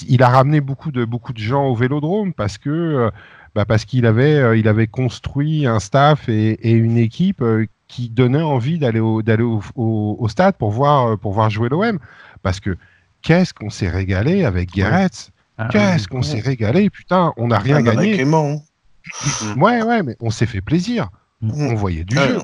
[0.08, 3.12] il a ramené beaucoup de, beaucoup de gens au vélodrome parce que euh,
[3.56, 8.10] bah parce qu'il avait, euh, il avait construit un staff et, une équipe euh, qui
[8.10, 12.00] donnait envie d'aller au, d'aller au, stade pour voir, pour voir jouer l'OM.
[12.42, 12.76] Parce que
[13.22, 15.10] qu'est-ce qu'on s'est régalé avec Guéret
[15.58, 18.20] ah Qu'est-ce qu'on s'est régalé Putain, on n'a rien gagné.
[18.24, 18.58] Hein.
[19.58, 21.10] ouais, ouais, mais on s'est fait plaisir.
[21.43, 21.67] Mm.
[21.71, 22.39] On voyait du jeu.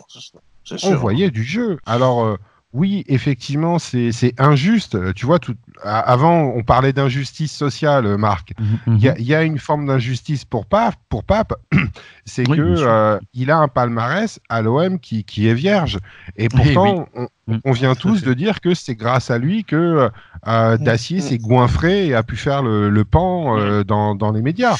[0.83, 1.79] On voyait du jeu.
[1.85, 2.37] Alors,
[2.71, 5.13] oui, effectivement, c'est injuste.
[5.15, 8.53] Tu vois, tout, avant, on parlait d'injustice sociale, euh, Marc.
[8.59, 9.15] Mhm, mhm.
[9.17, 10.93] Il y, a une forme d'injustice pour Pape.
[11.09, 11.53] Pour Pape,
[12.25, 15.97] c'est qu'il que euh, il a un palmarès à l'OM qui, qui, est vierge.
[16.37, 17.07] Et pourtant,
[17.47, 17.57] mm.
[17.65, 20.11] on, vient tous de dire que c'est grâce à lui que
[20.47, 20.83] euh, mm.
[20.83, 24.77] Dacier s'est goinfré et a pu faire le, le pan dans, dans les médias.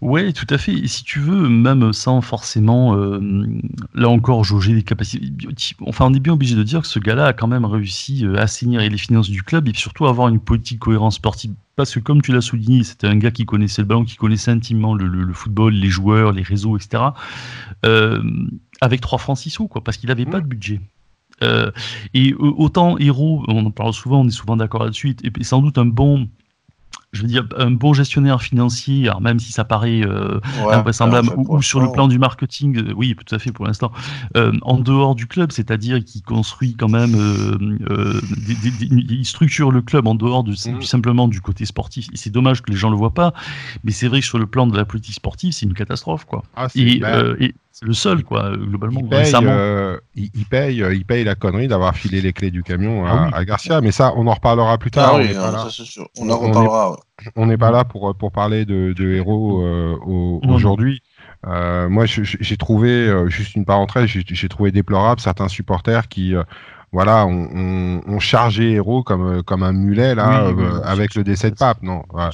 [0.00, 0.86] Oui, tout à fait.
[0.86, 3.20] si tu veux, même sans forcément, euh,
[3.94, 5.32] là encore, jauger les capacités.
[5.86, 8.36] Enfin, on est bien obligé de dire que ce gars-là a quand même réussi euh,
[8.36, 11.52] à assainir les finances du club et surtout avoir une politique cohérence sportive.
[11.74, 14.52] Parce que, comme tu l'as souligné, c'était un gars qui connaissait le ballon, qui connaissait
[14.52, 17.02] intimement le, football, les joueurs, les réseaux, etc.
[17.84, 18.22] Euh,
[18.80, 20.80] avec 3 francs 6 sous, quoi, parce qu'il n'avait pas de budget.
[22.14, 25.78] et autant héros, on en parle souvent, on est souvent d'accord là-dessus, et sans doute
[25.78, 26.28] un bon
[27.12, 30.40] je veux dire, un bon gestionnaire financier, alors même si ça paraît euh,
[30.70, 33.90] invraisemblable, ou, sur le plan du marketing, euh, oui, tout à fait pour l'instant,
[34.36, 37.16] euh, en dehors du club, c'est-à-dire qu'il construit quand même,
[38.80, 40.82] il structure le club en dehors de, mm.
[40.82, 42.08] simplement du côté sportif.
[42.12, 43.32] Et c'est dommage que les gens le voient pas,
[43.84, 46.42] mais c'est vrai que sur le plan de la politique sportive, c'est une catastrophe, quoi.
[46.56, 47.00] Ah, et,
[47.78, 49.00] c'est le seul, quoi, globalement.
[49.04, 52.64] Il paye, euh, il, paye, euh, il paye la connerie d'avoir filé les clés du
[52.64, 55.12] camion à, ah Garcia, mais ça, on en reparlera plus tard.
[55.14, 56.08] Ah oui, on, sûr.
[56.18, 56.97] on, en reparlera.
[57.36, 59.96] On n'est pas là pour, pour parler de, de héros euh,
[60.46, 61.02] aujourd'hui.
[61.44, 66.34] moi, j'ai trouvé, juste une parenthèse, j'ai trouvé déplorable certains supporters qui,
[66.92, 70.52] voilà, ont chargé héros comme, comme un mulet là,
[70.84, 71.82] avec le décès de Pape.
[71.82, 72.30] Non, voilà.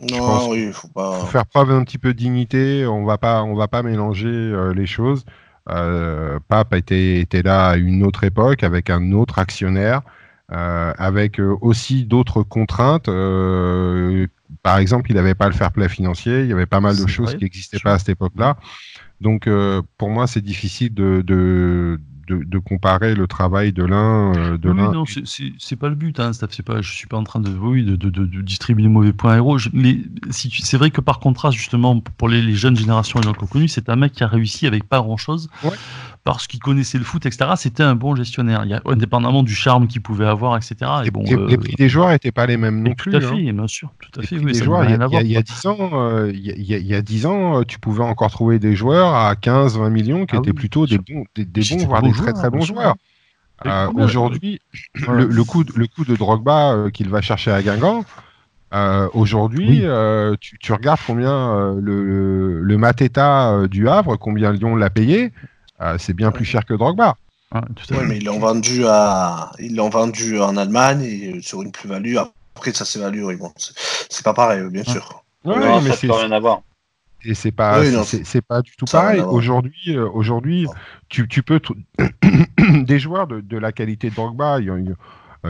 [0.00, 1.20] Non, oui, faut pas.
[1.20, 2.86] Faut faire preuve d'un petit peu de dignité.
[2.86, 5.24] On va pas, on va pas mélanger euh, les choses.
[5.70, 10.02] Euh, Pape était, était là à une autre époque avec un autre actionnaire, euh,
[10.54, 13.06] avec aussi d'autres contraintes.
[14.62, 16.40] par exemple, il n'avait pas le fair play financier.
[16.40, 18.56] Il y avait pas mal de choses qui n'existaient pas à cette époque-là.
[19.20, 19.48] Donc,
[19.98, 24.34] pour moi, c'est difficile de, de de, comparer le travail de l'un.
[24.36, 25.04] Euh, de oui, non,
[25.58, 26.18] c'est pas le but.
[26.20, 29.12] Hein, c'est pas, je suis pas en train de, oui, de, de, distribuer des mauvais
[29.12, 29.58] points héros.
[29.72, 29.98] mais
[30.30, 33.88] si c'est vrai que par contraste, justement, pour les, jeunes générations et qu'on connu, c'est
[33.88, 35.48] un mec qui a réussi avec pas grand chose.
[35.62, 35.72] Ouais
[36.24, 37.50] parce qu'il connaissait le foot, etc.
[37.56, 40.76] C'était un bon gestionnaire, il indépendamment du charme qu'il pouvait avoir, etc.
[41.04, 43.10] Et, bon, les, euh, prix des joueurs n'étaient pas les mêmes non plus.
[43.10, 44.36] Tout à fait, bien sûr, tout à fait.
[44.36, 48.74] il, y a, 10 ans, il, y a, 10 ans, tu pouvais encore trouver des
[48.74, 52.32] joueurs à 15-20 millions qui ah étaient plutôt des bons, des, bons voire des très
[52.32, 52.96] très bons joueurs.
[53.66, 54.60] Euh, aujourd'hui,
[54.94, 58.02] le, coup, le coup de Drogba euh, qu'il va chercher à Guingamp,
[59.12, 59.84] Aujourd'hui,
[60.40, 65.32] tu, regardes combien le, le Mateta du Havre, combien Lyon l'a payé.
[65.78, 67.16] Ah, c'est bien plus cher que Drogba.
[67.54, 72.16] Oui, mais ils l'ont vendu à, ils l'ont vendu en Allemagne et sur une plus-value.
[72.56, 73.22] Après, ça s'évalue.
[73.22, 75.24] Oui, bon, c'est pas pareil, bien sûr.
[75.44, 76.62] Oui, mais ça n'a rien à voir.
[77.24, 79.20] Et c'est pas, c'est pas du tout pareil.
[79.20, 80.66] Aujourd'hui, euh, aujourd'hui,
[81.08, 81.60] tu, tu, peux
[82.58, 84.60] des joueurs de, de, la qualité de Drogba.
[84.60, 84.94] Il y euh,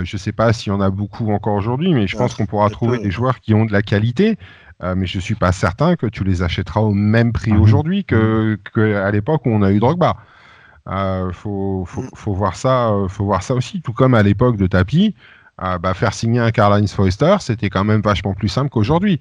[0.03, 2.69] je sais pas s'il y en a beaucoup encore aujourd'hui, mais je pense qu'on pourra
[2.71, 4.39] trouver des joueurs qui ont de la qualité.
[4.83, 8.05] Euh, mais je suis pas certain que tu les achèteras au même prix ah aujourd'hui
[8.05, 10.17] que, à l'époque où on a eu Drogba.
[10.89, 13.81] Euh, faut, faut, faut, voir ça, euh, faut voir ça aussi.
[13.81, 15.15] Tout comme à l'époque de Tapi,
[15.63, 19.21] euh, bah, faire signer un Karl-Heinz Foster, c'était quand même vachement plus simple qu'aujourd'hui.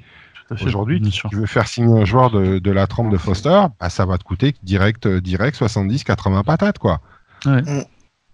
[0.51, 3.89] Aujourd'hui, si tu veux faire signer un joueur de, de la trempe de Foster, bah,
[3.89, 6.99] ça va te coûter direct, direct 70-80 patates, quoi.
[7.45, 7.61] Ouais.
[7.61, 7.83] Mm.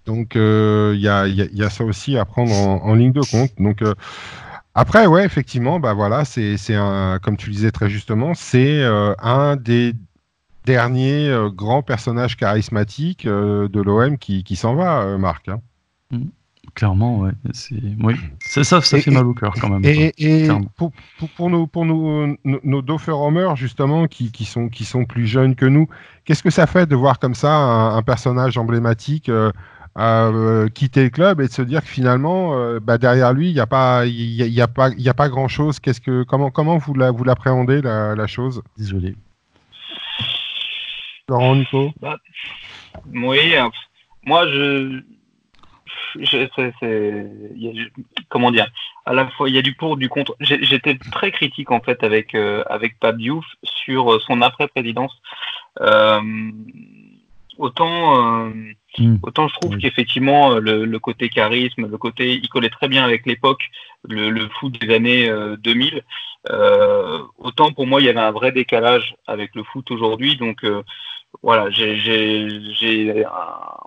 [0.10, 3.52] Donc il y a, y, a, ça aussi à prendre en, ligne de compte.
[3.60, 3.84] Donc
[4.74, 9.56] après, ouais, effectivement, bah voilà, c'est un, comme tu le disais très justement, c'est un
[9.56, 9.94] des
[10.66, 15.48] derniers grands personnages charismatiques de l'OM qui, qui s'en va, Marc.
[15.48, 15.62] Hein.
[16.10, 16.26] Mmh.
[16.76, 17.32] Clairement, ouais.
[18.02, 18.16] Oui.
[18.40, 19.82] Ça, ça, ça fait mal au cœur quand même.
[19.84, 25.06] Et, pour, pour, pour, nos, pour nos, nos, nos justement, qui, qui, sont, qui sont
[25.06, 25.88] plus jeunes que nous,
[26.26, 29.52] qu'est-ce que ça fait de voir comme ça un, personnage emblématique euh,
[30.00, 33.54] euh, quitter le club et de se dire que finalement, euh, bah, derrière lui, il
[33.54, 35.80] n'y a pas, il y a, pas, il a pas grand-chose.
[35.80, 38.62] Qu'est-ce que, comment, comment vous, la, vous l'appréhendez, la, la chose?
[38.78, 39.16] Désolé.
[41.28, 41.92] Laurent, Nico?
[42.02, 42.18] Bah,
[43.14, 43.54] Oui,
[44.24, 45.02] moi, je
[46.16, 47.90] je,
[48.30, 48.68] comment dire,
[49.06, 50.36] à la fois il y a du pour, du contre.
[50.40, 55.16] J'étais très critique en fait avec euh, avec Pape Diouf sur euh, son après présidence.
[55.82, 56.22] Euh,
[57.60, 58.50] autant
[58.98, 59.18] hmm.
[59.22, 63.62] autant je trouve qu'effectivement le, côté charisme, le côté il collait très bien avec l'époque,
[64.08, 66.02] le, le, foot des années 2000.
[67.38, 70.66] autant pour moi il y avait un vrai décalage avec le foot aujourd'hui, donc
[71.44, 73.26] voilà, j'ai,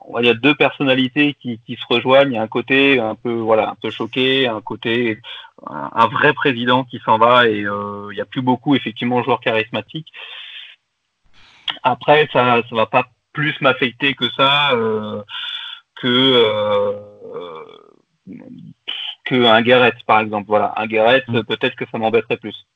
[0.06, 2.38] on va dire deux personnalités qui, qui, se rejoignent.
[2.38, 5.18] Un côté un peu, voilà, un peu choqué, un côté
[5.66, 9.24] un, vrai président qui s'en va et euh, il n'y a plus beaucoup effectivement de
[9.24, 10.12] joueurs charismatiques.
[11.82, 15.23] Après, ça, ça va pas plus m'affecter que ça, euh,
[15.97, 16.92] que euh,
[19.25, 20.49] que un Garrett par exemple.
[20.49, 21.42] Voilà, un Garrett, mm.
[21.45, 22.66] peut-être que ça m'embêterait plus.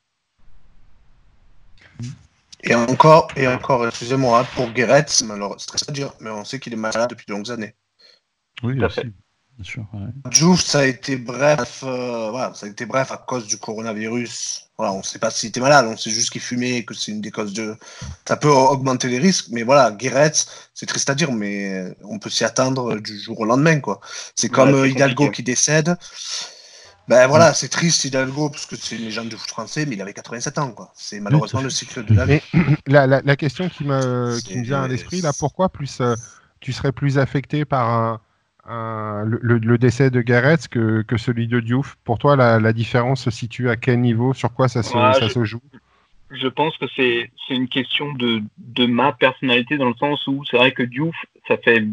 [2.62, 6.77] Et encore, et encore, excusez-moi, pour Guéret, c'est très dur, mais on sait qu'il est
[6.77, 7.75] malade depuis de longues années.
[8.62, 9.07] Oui, Tout fait.
[9.59, 9.87] Bien sûr.
[9.95, 10.57] Ouais.
[10.59, 14.69] ça a été bref, euh, voilà, ça a été bref à cause du coronavirus.
[14.77, 17.11] Voilà, on ne sait pas s'il était malade, on sait juste qu'il fumait, que c'est
[17.11, 17.75] une des causes de.
[18.29, 20.33] Ça peut augmenter les risques, mais voilà, Guéret,
[20.75, 24.01] c'est triste à dire, mais on peut s'y attendre du jour au lendemain, quoi.
[24.35, 25.97] C'est comme euh, Hidalgo qui décède.
[27.09, 30.03] Ben voilà, c'est triste Hidalgo, parce que c'est une légende du foot français, mais il
[30.03, 30.92] avait 87 ans, quoi.
[30.95, 32.40] C'est malheureusement le cycle de la vie.
[32.87, 36.14] La, la, question qui me, qui me vient à l'esprit, là, pourquoi plus, euh,
[36.61, 38.21] tu serais plus affecté par un,
[38.68, 43.68] le, décès de Gareth que, que, celui de Diouf Pour toi, la, différence se situe
[43.70, 44.35] à quel niveau?
[44.35, 45.61] Sur quoi ça se, ça se joue?
[46.31, 50.57] Je pense que c'est une question de, de ma personnalité dans le sens où c'est
[50.57, 51.14] vrai que Diouf,
[51.46, 51.85] ça fait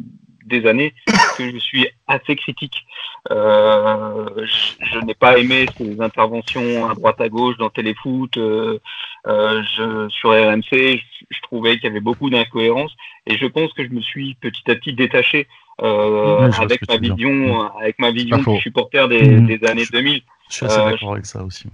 [0.45, 0.93] des années
[1.37, 2.85] que je suis assez critique.
[3.31, 4.27] Euh,
[4.81, 8.79] je, n'ai pas aimé ces interventions à droite à gauche dans Téléfoot, euh,
[9.27, 11.01] euh, je, sur RMC.
[11.29, 12.93] Je, trouvais qu'il y avait beaucoup d'incohérences
[13.25, 15.47] et je pense que je me suis petit à petit détaché
[15.79, 19.47] avec, ma vision, avec ma vision du supporter des, mmh.
[19.47, 20.21] des, années 2000.
[20.49, 21.65] Je suis assez d'accord avec ça aussi.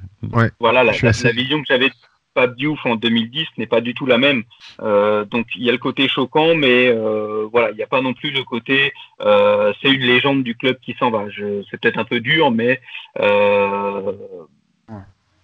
[0.60, 1.90] Voilà, la, la vision que j'avais
[2.34, 4.44] Pape Diouf en 2010 n'est pas du tout la même.
[4.82, 8.02] Euh, donc il y a le côté choquant, mais euh, voilà, il n'y a pas
[8.02, 11.26] non plus le côté euh, c'est une légende du club qui s'en va.
[11.70, 12.80] C'est peut-être un peu dur, mais
[13.18, 14.16] je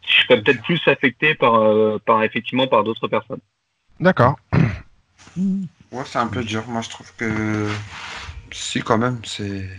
[0.08, 1.60] serais peut-être plus affecté par,
[2.02, 3.42] par effectivement par d'autres personnes.
[4.00, 4.38] D'accord.
[5.38, 6.64] Ouais, c'est un peu dur.
[6.68, 7.68] Moi, je trouve que
[8.56, 9.70] si quand même, c'est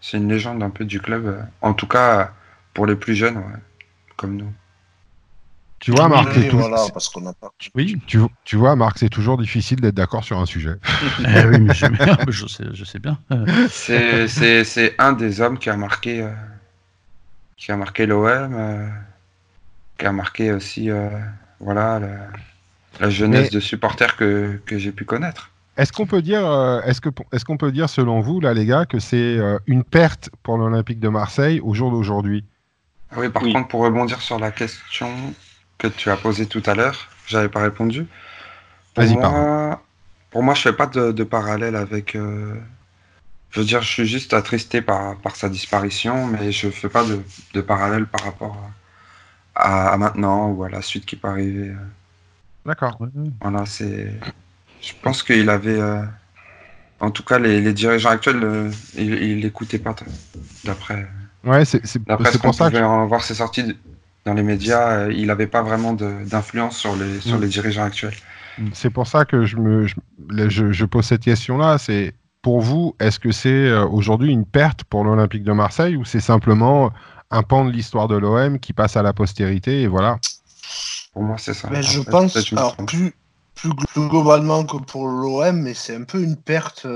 [0.00, 1.44] c'est une légende un peu du club.
[1.60, 2.32] En tout cas,
[2.74, 3.42] pour les plus jeunes,
[4.16, 4.52] comme nous.
[5.78, 6.50] Tu vois, Marc, c'est
[7.74, 10.76] oui, tu, tu, vois, Marc, c'est toujours difficile d'être d'accord sur un sujet.
[11.20, 13.18] eh oui, mais je, sais, je sais bien.
[13.68, 16.30] c'est un des hommes qui a marqué, euh,
[17.56, 18.88] qui a marqué l'OM, euh,
[19.98, 21.10] qui a marqué aussi, euh,
[21.60, 22.00] voilà,
[23.00, 25.50] la, jeunesse de supporters que, que j'ai pu connaître.
[25.76, 26.40] Est-ce qu'on peut dire,
[26.84, 30.30] est-ce que, est-ce qu'on peut dire, selon vous, là, les gars, que c'est une perte
[30.42, 32.44] pour l'Olympique de Marseille au jour d'aujourd'hui?
[33.16, 35.08] Oui, par contre, pour rebondir sur la question
[35.78, 37.08] que tu as posé tout à l'heure.
[37.26, 38.06] J'avais pas répondu.
[38.96, 39.82] Vas-y, moi,
[40.30, 42.14] Pour moi, je fais pas de, parallèle avec.
[42.14, 42.54] Euh,
[43.50, 47.04] je veux dire, je suis juste attristé par, par sa disparition, mais je fais pas
[47.04, 47.20] de,
[47.54, 48.56] de parallèle par rapport
[49.54, 51.72] à, maintenant ou à la suite qui peut arriver.
[52.64, 52.98] D'accord.
[53.40, 54.12] Voilà, c'est.
[54.80, 55.80] Je pense qu'il avait.
[55.80, 56.02] Euh,
[57.00, 59.94] en tout cas, les, dirigeants actuels, euh, ils l'écoutaient pas,
[60.64, 61.06] d'après.
[61.44, 61.80] Ouais, c'est
[62.40, 63.06] pour ça que.
[63.06, 63.76] voir ses sorties
[64.26, 67.40] dans les médias, euh, il n'avait pas vraiment d'influence sur, les, sur mm.
[67.42, 68.16] les dirigeants actuels.
[68.72, 71.78] C'est pour ça que je, me, je, pose cette question-là.
[71.78, 76.04] C'est pour vous, est-ce que c'est euh, aujourd'hui une perte pour l'Olympique de Marseille ou
[76.04, 76.90] c'est simplement
[77.30, 80.18] un pan de l'histoire de l'OM qui passe à la postérité et voilà?
[81.12, 81.68] Pour moi, c'est ça.
[81.70, 83.12] Mais je pense, alors plus,
[83.56, 83.70] plus,
[84.08, 86.86] globalement que pour l'OM, mais c'est un peu une perte.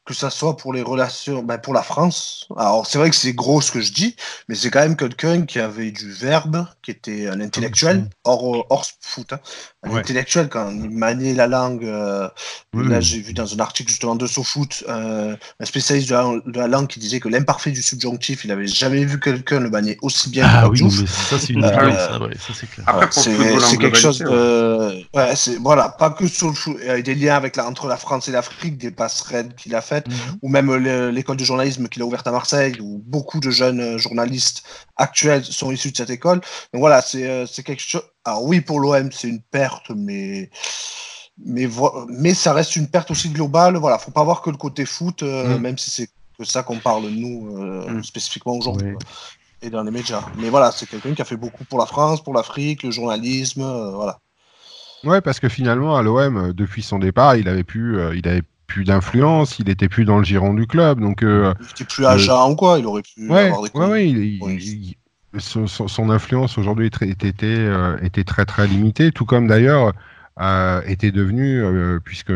[0.00, 2.48] Euh, que ça soit pour les relations, ben pour la France.
[2.56, 4.16] Alors c'est vrai que c'est gros ce que je dis,
[4.48, 8.84] mais c'est quand même quelqu'un qui avait du verbe, qui était un intellectuel, hors, hors
[9.00, 9.40] foot, hein.
[9.84, 11.84] un intellectuel quand il maniait la langue.
[11.84, 12.28] Euh,
[12.74, 16.58] là j'ai vu dans un article justement de SoFoot, euh, un spécialiste de la, de
[16.58, 19.96] la, langue qui disait que l'imparfait du subjonctif, il avait jamais vu quelqu'un le manier
[20.02, 20.46] aussi bien.
[20.48, 23.08] Ah oui, mais ça c'est une euh, ça, ouais, ça c'est clair.
[23.12, 27.00] c'est quelque chose de, ouais, c'est voilà, pas que sur le foot, il y a
[27.00, 30.38] des liens avec la, entre la France et l'Afrique, des passerelles qu'il a faites, mhm.
[30.42, 30.74] ou même
[31.10, 34.62] l'école de journalisme qu'il a ouverte à Marseille, où beaucoup de jeunes euh, journalistes
[34.96, 36.40] actuels sont issus de cette école.
[36.72, 38.02] Donc voilà, c'est euh, quelque chose.
[38.24, 40.50] Alors oui, pour l'OM, c'est une perte, mais
[41.42, 41.68] mais,
[42.08, 43.76] mais ça reste une perte aussi globale.
[43.76, 45.60] Voilà, faut pas voir que le côté foot, euh, mhm.
[45.60, 48.04] même si c'est que ça qu'on parle nous mhm.
[48.04, 48.94] spécifiquement aujourd'hui.
[49.62, 50.24] Et dans les médias.
[50.38, 53.62] Mais voilà, c'est quelqu'un qui a fait beaucoup pour la France, pour l'Afrique, le journalisme,
[53.94, 54.18] voilà.
[55.04, 58.42] Ouais, parce que finalement, à l'OM, euh, depuis son départ, il avait euh, il avait
[58.70, 61.00] plus d'influence, il était plus dans le giron du club.
[61.00, 62.78] Donc, euh, il était plus agent, quoi.
[62.78, 64.96] Il aurait pu avoir des ouais,
[65.38, 69.92] son, influence aujourd'hui était, était très très limitée, tout comme d'ailleurs
[70.86, 71.62] était devenu,
[72.04, 72.32] puisque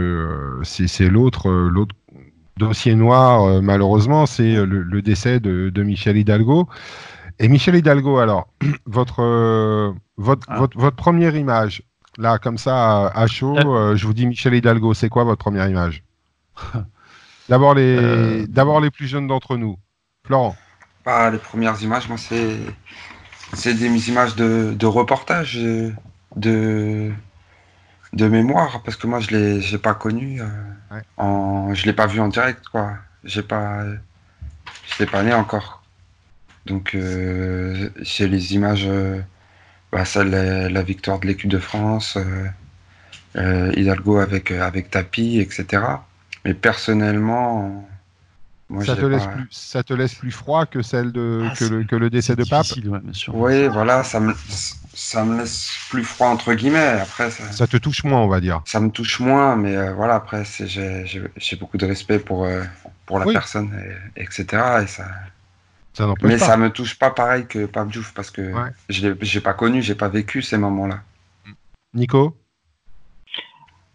[0.62, 1.94] c'est l'autre l'autre
[2.56, 6.68] dossier noir, malheureusement, c'est le, décès de, de, Michel Hidalgo.
[7.40, 8.46] Et Michel Hidalgo, alors,
[8.86, 10.58] votre, votre, ah.
[10.58, 11.82] votre, votre première image,
[12.18, 13.92] Là, comme ça, à chaud, euh.
[13.92, 16.04] Euh, je vous dis Michel Hidalgo, c'est quoi votre première image?
[17.48, 18.46] D'abord les, euh.
[18.48, 19.76] d'abord les plus jeunes d'entre nous.
[20.26, 20.56] Florent.
[21.04, 22.56] Bah, les premières images, moi, c'est,
[23.52, 25.56] c'est des images de, de reportage,
[26.36, 27.12] de,
[28.14, 30.40] de mémoire, parce que moi, je l'ai, j'ai pas connu,
[31.18, 32.94] en, je l'ai pas vu en direct, quoi.
[33.24, 35.82] J'ai pas, je l'ai pas né encore.
[36.64, 36.96] Donc,
[38.02, 38.88] c'est les images
[39.94, 42.48] bah, ça, la, victoire de l'équipe de France, euh,
[43.36, 45.84] euh, Hidalgo avec, euh, avec Tapi, etc.
[46.44, 47.86] Mais personnellement,
[48.68, 51.64] moi, ça, te laisse plus, ça te laisse plus froid que, celle de, ah, que,
[51.64, 52.66] le, que le décès de Pape
[53.32, 54.34] Oui, voilà, ça me,
[54.94, 57.00] ça me laisse plus froid, entre guillemets.
[57.00, 58.62] Après, ça, te touche moins, on va dire.
[58.64, 62.46] Ça me touche moins, mais voilà, après, j'ai beaucoup de respect pour,
[63.06, 63.70] pour la personne,
[64.16, 64.46] etc.
[64.82, 65.06] Et ça,
[66.22, 68.52] mais ça me touche pas pareil que Pape Diouf parce que
[68.88, 71.00] je j'ai pas connu, j'ai pas vécu ces moments-là.
[71.94, 72.36] Nico?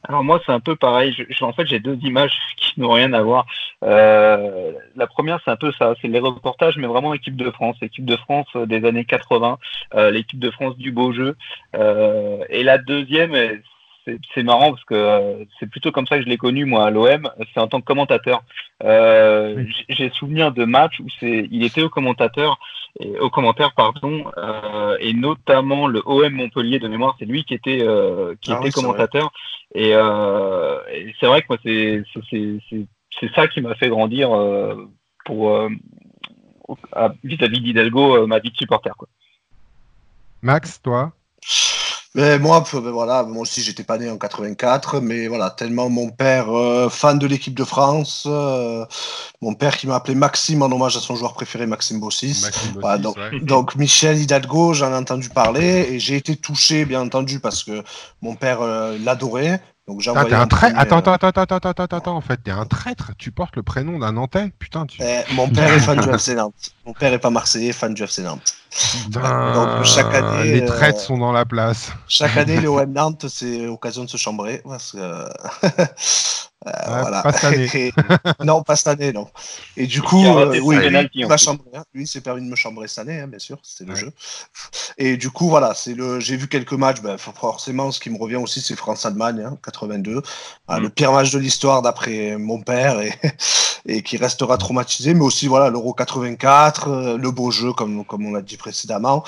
[0.10, 1.16] Alors moi c'est un peu pareil.
[1.42, 3.46] en fait j'ai deux images qui n'ont rien à voir.
[3.84, 7.78] Euh, la première c'est un peu ça, c'est les reportages mais vraiment équipe de France,
[7.82, 9.60] équipe de France euh, des années 80,
[9.94, 11.38] euh, l'équipe de France du beau jeu.
[12.50, 13.36] et la deuxième
[14.34, 16.90] c'est marrant parce que euh, c'est plutôt comme ça que je l'ai connu moi à
[16.90, 18.44] l'OM, c'est en tant que commentateur.
[18.84, 22.60] Euh, J'ai souvenir de matchs où c'est, il était au commentateur,
[23.00, 27.54] et, au commentaire pardon, euh, et notamment le OM Montpellier de mémoire, c'est lui qui
[27.54, 27.86] était
[28.42, 29.32] qui ah était commentateur.
[29.76, 32.04] Et, et c'est vrai que moi c'est
[33.20, 34.30] c'est ça qui m'a fait grandir
[35.26, 35.70] pour
[37.24, 39.08] vis-à-vis d'Hidalgo ma vie de supporter quoi.
[40.42, 41.12] Max, toi?
[42.16, 46.10] Mais moi, ben voilà, moi aussi, j'étais pas né en 84, mais voilà, tellement mon
[46.10, 48.84] père, euh, fan de l'équipe de France, euh,
[49.42, 52.48] mon père qui m'a appelé Maxime en hommage à son joueur préféré, Maxime Bossis.
[53.44, 57.84] donc, Michel Hidalgo, j'en ai entendu parler et j'ai été touché, bien entendu, parce que
[58.24, 59.62] mon père euh, l'adorait.
[59.90, 60.78] Donc ah, un traître.
[60.78, 63.12] Attends, attends, attends, attends, attends, attends, attends, en fait, t'es un traître.
[63.18, 64.86] Tu portes le prénom d'un Nantais, putain.
[64.86, 65.02] Tu...
[65.02, 66.54] Eh, mon père est fan du FC Nantes.
[66.86, 68.54] Mon père est pas marseillais, fan du FC Nantes.
[69.10, 71.92] Donc chaque année, les traîtres sont dans la place.
[72.08, 74.98] Chaque année, le OM Nantes, c'est occasion de se chambrer parce que
[76.68, 77.22] Euh, voilà.
[77.22, 77.94] Pas cette année.
[78.44, 79.30] non, pas cette année, non.
[79.78, 80.78] Et du coup, euh, oui,
[81.14, 81.70] il m'a chambré.
[81.74, 81.84] Hein.
[81.94, 84.12] Lui, s'est permis de me chambrer cette année, hein, bien sûr, c'était le jeu.
[84.98, 86.20] Et du coup, voilà, c'est le.
[86.20, 87.02] J'ai vu quelques matchs.
[87.02, 90.22] Ben, forcément, ce qui me revient aussi, c'est France-Allemagne, hein, 82.
[90.68, 90.84] Ah, mm.
[90.84, 93.14] Le pire match de l'histoire d'après mon père et,
[93.86, 95.14] et qui restera traumatisé.
[95.14, 99.24] Mais aussi, voilà, l'Euro 84, euh, le beau jeu, comme, comme on l'a dit précédemment.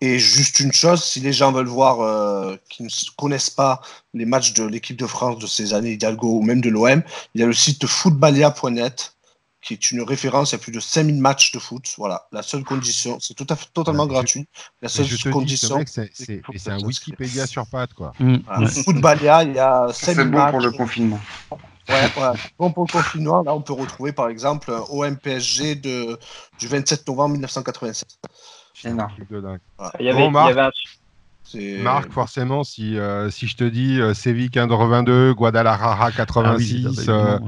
[0.00, 3.80] Et juste une chose, si les gens veulent voir, euh, qui ne connaissent pas
[4.14, 7.02] les matchs de l'équipe de France de ces années Hidalgo ou même de l'OM,
[7.34, 9.16] il y a le site footballia.net
[9.66, 11.92] qui est une référence à plus de 5000 matchs de foot.
[11.98, 14.46] Voilà, la seule condition, c'est tout à fait totalement gratuit.
[14.80, 15.82] La seule condition.
[15.86, 18.12] C'est un Wikipédia sur pattes, quoi.
[18.20, 18.66] Mm.
[18.68, 21.20] Footballia, il y a 5000 C'est bon pour le confinement.
[21.88, 22.38] Ouais, ouais.
[22.58, 26.18] Bon, pour le confinement, là, on peut retrouver par exemple OM PSG de,
[26.58, 28.18] du 27 novembre 1987.
[28.76, 29.10] C'est énorme.
[29.98, 30.54] Il y avait, Marc,
[31.82, 37.38] Marc, forcément, si, euh, si je te dis euh, Séville 22, Guadalajara 86, ah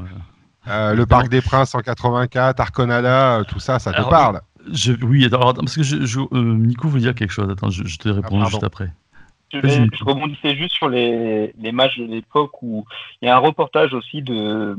[0.69, 4.41] euh, le Parc des Princes en 84, Arconada, tout ça, ça te parle.
[4.73, 7.51] je, Oui, alors, parce que je, Nico veut dire quelque chose.
[7.51, 8.91] Attends, je, te réponds ah, juste après.
[9.53, 12.87] Je, je, rebondissais juste sur les, les matchs de l'époque où
[13.21, 14.77] il y a un reportage aussi de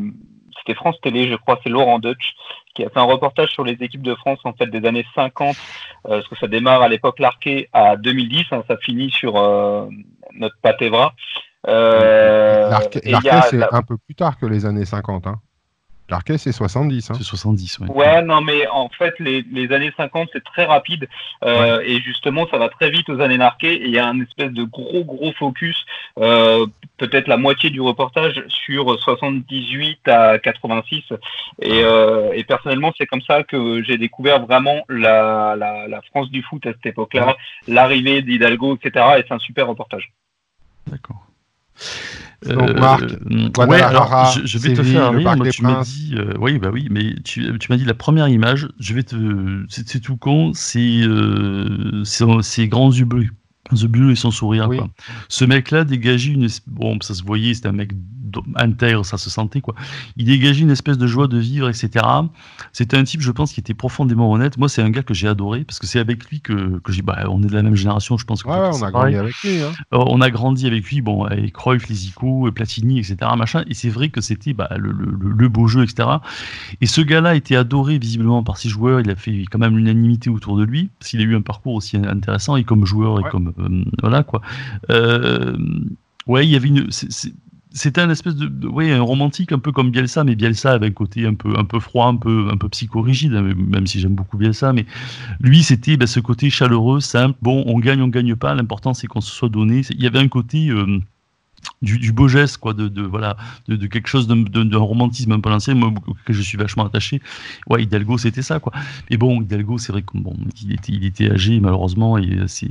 [0.59, 2.35] c'était France Télé, je crois, c'est Laurent Deutsch
[2.73, 5.55] qui a fait un reportage sur les équipes de France en fait des années 50,
[6.03, 9.33] parce que ça démarre à l'époque Larquet à 2010, hein, ça finit sur
[10.33, 11.13] notre Patevra.
[11.65, 13.01] Larquet,
[13.49, 15.27] c'est un peu plus tard que les années 50.
[15.27, 15.39] Hein.
[16.09, 17.11] L'arquet, c'est 70.
[17.11, 17.13] Hein.
[17.17, 17.87] C'est 70, oui.
[17.89, 21.07] Ouais, non, mais en fait, les, années 50, c'est très rapide.
[21.43, 23.75] Euh, et justement, ça va très vite aux années Narquet.
[23.75, 25.85] Et il y a un espèce de gros, gros focus,
[26.17, 26.65] euh,
[26.97, 31.03] peut-être la moitié du reportage, sur 78 à 86.
[31.63, 36.65] Euh, et, personnellement, c'est comme ça que j'ai découvert vraiment la, la, France du foot
[36.65, 37.37] à cette époque-là,
[37.67, 39.05] l'arrivée d'Hidalgo, etc.
[39.19, 40.11] Et c'est un super reportage.
[40.87, 41.28] D'accord.
[42.45, 45.35] Donc Marc, euh, ouais, alors, je, vais te faire rire.
[45.35, 48.29] Moi, tu m'as dit, euh, oui, bah oui, mais tu, tu m'as dit la première
[48.29, 48.69] image.
[48.79, 50.53] Je vais te, c'est tout con.
[50.53, 53.29] C'est, euh, c'est grands yeux bleus.
[53.75, 54.67] The Bull et son sourire.
[54.67, 54.89] Quoi.
[55.27, 56.47] Ce mec-là dégageait une.
[56.67, 57.91] Bon, ça se voyait, c'était un mec
[58.55, 59.61] intègre, ça se sentait.
[59.61, 59.75] quoi.
[60.17, 62.05] Il dégageait une espèce de joie de vivre, etc.
[62.73, 64.57] C'était un type, je pense, qui était profondément honnête.
[64.57, 67.01] Moi, c'est un gars que j'ai adoré parce que c'est avec lui que, que j'ai.
[67.01, 68.43] Bah, on est de la même génération, je pense.
[68.43, 69.61] Que ouais, on a grandi avec lui.
[69.61, 69.71] Hein.
[69.93, 73.17] Euh, on a grandi avec lui, bon, avec Cruyff, Lisico, Platini, etc.
[73.37, 73.63] Machin.
[73.67, 76.09] Et c'est vrai que c'était bah, le, le, le, beau jeu, etc.
[76.81, 78.99] Et ce gars-là était adoré visiblement par ses joueurs.
[78.99, 81.73] Il a fait quand même l'unanimité autour de lui parce qu'il a eu un parcours
[81.75, 83.53] aussi intéressant et comme joueur et comme
[84.01, 84.41] voilà quoi.
[84.89, 85.57] Euh,
[86.27, 86.89] ouais, il y avait une.
[87.71, 90.91] c'était un espèce de, ouais, un romantique un peu comme Bielsa, mais Bielsa avait un
[90.91, 94.15] côté un peu, un peu froid, un peu, un peu psychorigide, hein, même si j'aime
[94.15, 94.73] beaucoup Bielsa.
[94.73, 94.85] Mais
[95.39, 97.37] lui, c'était bah, ce côté chaleureux, simple.
[97.41, 98.53] Bon, on gagne, on gagne pas.
[98.55, 99.81] L'important, c'est qu'on se soit donné.
[99.91, 100.71] Il y avait un côté.
[101.59, 103.37] Euh, du, beau geste, quoi, de, de voilà,
[103.67, 105.93] de, quelque chose d'un romantisme un peu l'ancien, moi,
[106.25, 107.21] que je suis vachement attaché.
[107.69, 108.73] Ouais, Hidalgo, c'était ça, quoi.
[109.09, 110.03] Et bon, Hidalgo, c'est vrai
[110.55, 112.69] qu'il était, il était âgé, malheureusement, et c'est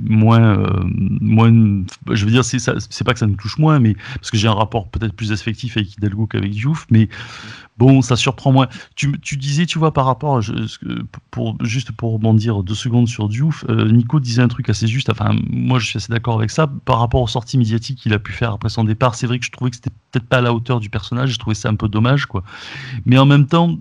[0.00, 4.30] moins, euh, moins, je veux dire, c'est pas que ça nous touche moins, mais parce
[4.30, 7.08] que j'ai un rapport peut-être plus affectif avec Hidalgo qu'avec Diouf, mais
[7.78, 8.68] Bon, ça surprend moins.
[8.94, 14.20] Tu, disais, tu vois, par rapport, juste pour rebondir deux secondes sur Diouf, euh, Nico
[14.20, 17.22] disait un truc assez juste, enfin, moi je suis assez d'accord avec ça, par rapport
[17.22, 19.70] aux sorties médiatiques qu'il a pu faire après son départ, c'est vrai que je trouvais
[19.70, 22.26] que c'était peut-être pas à la hauteur du personnage, je trouvais ça un peu dommage,
[22.26, 22.42] quoi.
[23.06, 23.78] Mais en même temps,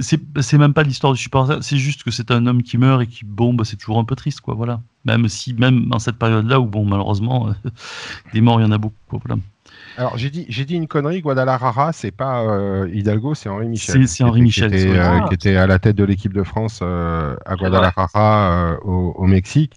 [0.00, 3.06] c'est même pas l'histoire du supporter, c'est juste que c'est un homme qui meurt et
[3.06, 4.80] qui, bon, bah, c'est toujours un peu triste, quoi, voilà.
[5.04, 7.50] Même si, même dans cette période-là où, bon, malheureusement,
[8.32, 9.40] des morts, il y en a beaucoup, quoi, voilà.
[10.00, 14.08] Alors j'ai dit, j'ai dit une connerie, Guadalajara, c'est pas euh, Hidalgo, c'est Henri Michel.
[14.08, 14.72] C'est Henri Michel.
[14.72, 19.76] Euh, qui était, à la tête de l'équipe de France euh, à Guadalajara au, Mexique.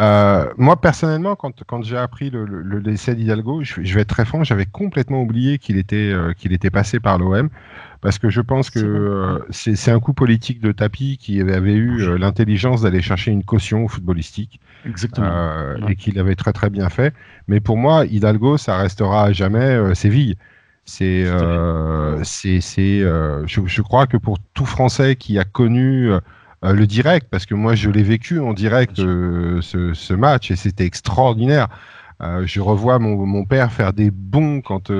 [0.00, 4.66] moi personnellement, quand, quand j'ai appris le, décès d'Hidalgo, je, vais être très franc, j'avais
[4.66, 7.48] complètement oublié qu'il était, qu'il était passé par l'OM
[8.02, 12.02] parce que je pense que euh, c'est un coup politique de tapis qui avait eu
[12.02, 14.60] euh, l'intelligence d'aller chercher une caution footballistique.
[14.84, 15.28] Exactement.
[15.30, 17.14] Euh, et qu'il avait très très bien fait.
[17.46, 20.36] Mais pour moi, Hidalgo, ça restera à jamais Séville.
[20.84, 21.26] C'est,
[22.24, 26.10] c'est, je, je, crois que pour tout Français qui a connu
[26.64, 29.60] le direct, parce que moi je l'ai vécu en direct ce,
[29.94, 31.68] ce, match et c'était extraordinaire.
[32.20, 34.90] je revois mon, mon, père faire des bons quand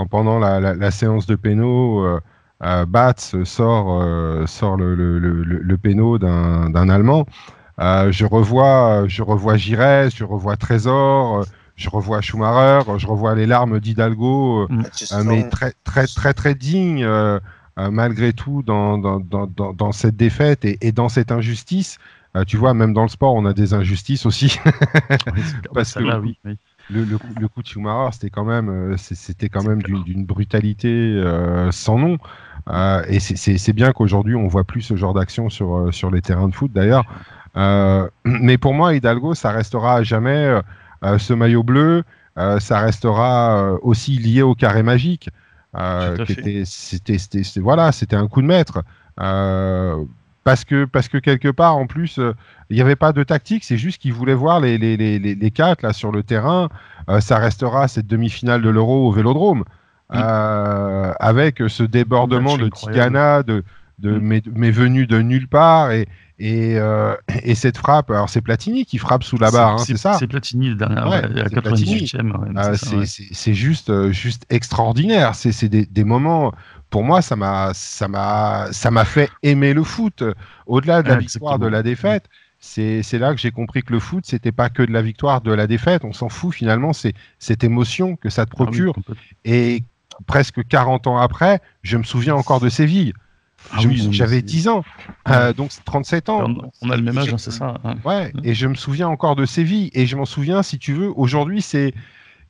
[0.00, 2.20] quand pendant la, séance de péno, euh,
[2.62, 3.12] euh Bats
[3.44, 7.26] sort, euh, sort le, le, le, péno d'un Allemand,
[7.80, 11.44] euh, je revois, je revois Giresse, je revois Trésor,
[11.76, 14.84] je revois Schumacher, je revois les larmes d'Hidalgo, mm.
[15.26, 17.06] mais très, très, très, très digne.
[17.76, 21.98] malgré tout dans, dans, dans, dans, cette défaite et, et dans cette injustice.
[22.46, 24.58] tu vois, même dans le sport, on a des injustices aussi.
[25.74, 26.38] Parce que, oui
[26.90, 27.18] le,
[27.48, 32.18] coup, de Schumacher, c'était quand même, euh, c'était quand même d'une brutalité euh, sans nom.
[32.68, 36.48] Euh, et c'est bien qu'aujourd'hui, on voit plus ce genre d'action sur, sur les terrains
[36.48, 37.04] de foot, d'ailleurs.
[38.24, 40.60] mais pour moi, Hidalgo, ça restera à jamais
[41.02, 42.04] ce maillot bleu.
[42.36, 45.30] ça restera aussi lié au carré magique.
[46.26, 48.82] c'était, voilà, c'était un coup de maître
[50.50, 52.34] parce que, parce que quelque part, en plus, euh,
[52.70, 55.50] il n'y avait pas de tactique, c'est juste qu'ils voulaient voir les, les, les, les,
[55.52, 56.68] quatre là, sur le terrain.
[57.08, 59.62] Euh, ça restera cette demi-finale de l'Euro au Vélodrome,
[60.12, 63.62] euh, avec ce débordement de Tigana, de,
[64.00, 64.40] de, mm.
[64.52, 66.08] mais, venu de nulle part, et,
[66.40, 66.80] et,
[67.44, 68.10] et cette frappe.
[68.10, 70.14] Alors, c'est Platini qui frappe sous la barre, hein, c'est ça?
[70.14, 73.06] C'est Platini, le dernier, ouais, la 98e.
[73.06, 75.36] c'est juste, juste extraordinaire.
[75.36, 76.52] C'est des, des moments
[76.90, 80.24] pour moi, ça m'a, ça m'a, ça m'a fait aimer le foot.
[80.66, 82.28] Au-delà de la victoire, de la défaite,
[82.58, 85.52] c'est, là que j'ai compris que le foot, c'était pas que de la victoire, de
[85.52, 86.04] la défaite.
[86.04, 86.92] On s'en fout finalement.
[86.92, 88.94] C'est cette émotion que ça te ah procure.
[89.44, 89.82] et
[90.26, 93.14] presque 40 ans après, je me souviens encore de Séville.
[93.72, 93.78] Ah
[94.10, 94.84] j'avais 10 ans,
[95.28, 96.72] euh, donc 37 ans.
[96.80, 97.74] On, a le même âge, hein, c'est ça.
[97.84, 97.96] Hein.
[98.06, 99.90] Ouais, et je me souviens encore de Séville.
[99.92, 101.92] Et je m'en souviens, si tu veux, aujourd'hui, c'est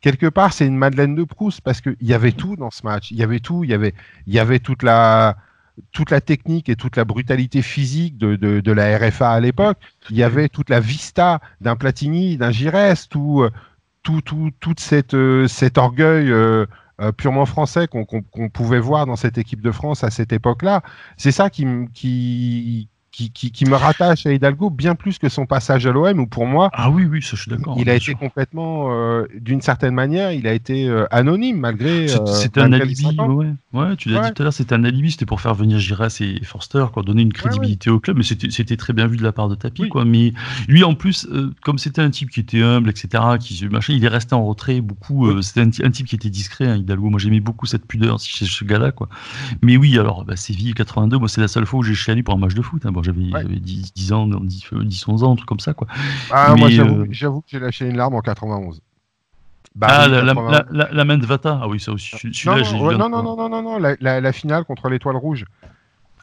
[0.00, 3.10] quelque part, c'est une Madeleine de Proust parce qu'il y avait tout dans ce match.
[3.10, 3.64] Il y avait tout.
[3.64, 3.94] Il y avait,
[4.26, 5.36] y avait toute la,
[5.92, 9.78] toute la technique et toute la brutalité physique de, de, la RFA à l'époque.
[10.10, 13.46] Il y avait toute la vista d'un Platini, d'un Giresse, tout,
[14.02, 15.16] tout, tout, toute cette,
[15.48, 16.32] cet orgueil.
[17.16, 20.82] purement français qu'on pouvait voir dans cette équipe de France à cette époque-là.
[21.16, 22.88] C'est ça qui, qui,
[23.28, 26.70] qui, me rattache à Hidalgo bien plus que son passage à l'OM, où pour moi,
[26.72, 27.76] ah oui, oui, ça, je suis d'accord.
[27.78, 32.08] Il a été complètement, euh, d'une certaine manière, il a été euh, anonyme malgré.
[32.08, 33.52] C'était euh, un alibi, ouais.
[33.74, 33.96] ouais.
[33.96, 36.42] tu l'as dit tout à l'heure, c'était un alibi, c'était pour faire venir Giras et
[36.44, 39.48] Forster, quoi, donner une crédibilité au club, mais c'était très bien vu de la part
[39.48, 40.04] de Tapi, quoi.
[40.04, 40.32] Mais
[40.68, 41.28] lui, en plus,
[41.62, 44.80] comme c'était un type qui était humble, etc., qui machin, il est resté en retrait
[44.80, 45.40] beaucoup.
[45.42, 47.10] c'était un, type qui était discret, hein, Hidalgo.
[47.10, 49.08] Moi, j'aimais beaucoup cette pudeur chez ce gars-là, quoi.
[49.62, 52.34] Mais oui, alors, bah, Séville 82, moi, c'est la seule fois où j'ai chialé pour
[52.34, 52.86] un match de foot.
[52.86, 52.92] Hein
[53.32, 55.74] j'avais 10, ans, 10, 10, 11 ans, un truc comme ça.
[55.74, 55.88] Quoi.
[56.30, 58.80] Ah, moi, euh, j'avoue que j'ai lâché une larme en 91.
[59.74, 62.16] Bah, ah, la, la, la, main de Vata, ah oui, ça aussi.
[62.44, 65.44] Non, non, non, non, non, non, non, la, finale contre l'étoile rouge.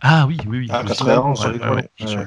[0.02, 0.68] Ah oui, oui, oui.
[0.70, 1.60] Ah, 91,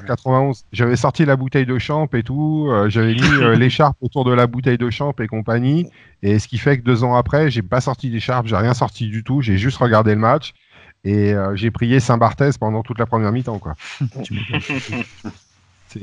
[0.05, 0.65] 91.
[0.73, 2.67] J'avais sorti la bouteille de champ et tout.
[2.69, 5.87] Euh, j'avais mis euh, l'écharpe autour de la bouteille de champ et compagnie.
[6.21, 9.07] Et ce qui fait que deux ans après, j'ai pas sorti d'écharpe, j'ai rien sorti
[9.07, 9.41] du tout.
[9.41, 10.53] J'ai juste regardé le match.
[11.03, 13.59] Et euh, j'ai prié Saint-Barthès pendant toute la première mi-temps.
[13.59, 13.75] quoi.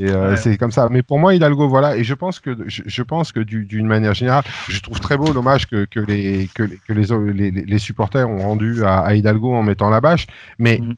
[0.00, 0.88] Euh, c'est comme ça.
[0.90, 1.96] Mais pour moi, Hidalgo, voilà.
[1.96, 5.66] Et je pense que, je, pense que d'une manière générale, je trouve très beau l'hommage
[5.66, 10.00] que, que, les, que, que les, les, supporters ont rendu à, Hidalgo en mettant la
[10.00, 10.26] bâche.
[10.58, 10.94] Mais mm.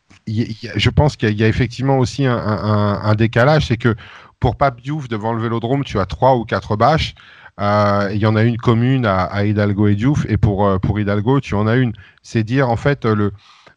[0.77, 3.67] je pense qu'il y, a effectivement aussi un, un, décalage.
[3.67, 3.95] C'est que
[4.39, 7.15] pour Pape Diouf, devant le vélodrome, tu as trois ou quatre bâches.
[7.61, 10.25] Euh, il y en a une commune à, à Hidalgo et Diouf.
[10.29, 11.93] Et pour, pour Hidalgo, tu en as une.
[12.23, 13.33] C'est dire, en fait, le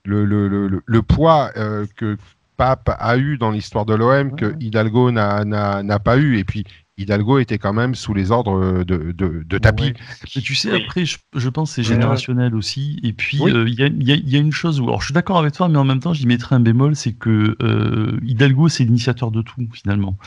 [0.05, 2.17] le, le, le, le poids euh, que
[2.57, 6.37] Pape a eu dans l'histoire de l'OM que Hidalgo n'a pas eu.
[6.37, 6.65] Et puis,
[6.97, 9.93] Hidalgo était quand même sous les ordres de, de, de tapis.
[10.35, 12.99] Mais tu sais, après, je, pense que c'est générationnel aussi.
[13.01, 15.39] Et puis, euh, il y, a, y, a, une chose où, alors je suis d'accord
[15.39, 18.83] avec toi, mais en même temps, j'y mettrais un bémol, c'est que euh, Hidalgo, c'est
[18.83, 20.17] l'initiateur de tout, finalement.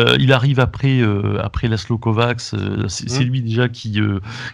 [0.00, 1.00] Euh, il arrive après,
[1.40, 2.40] après Laszlo Kovacs,
[2.88, 4.00] c'est lui déjà qui,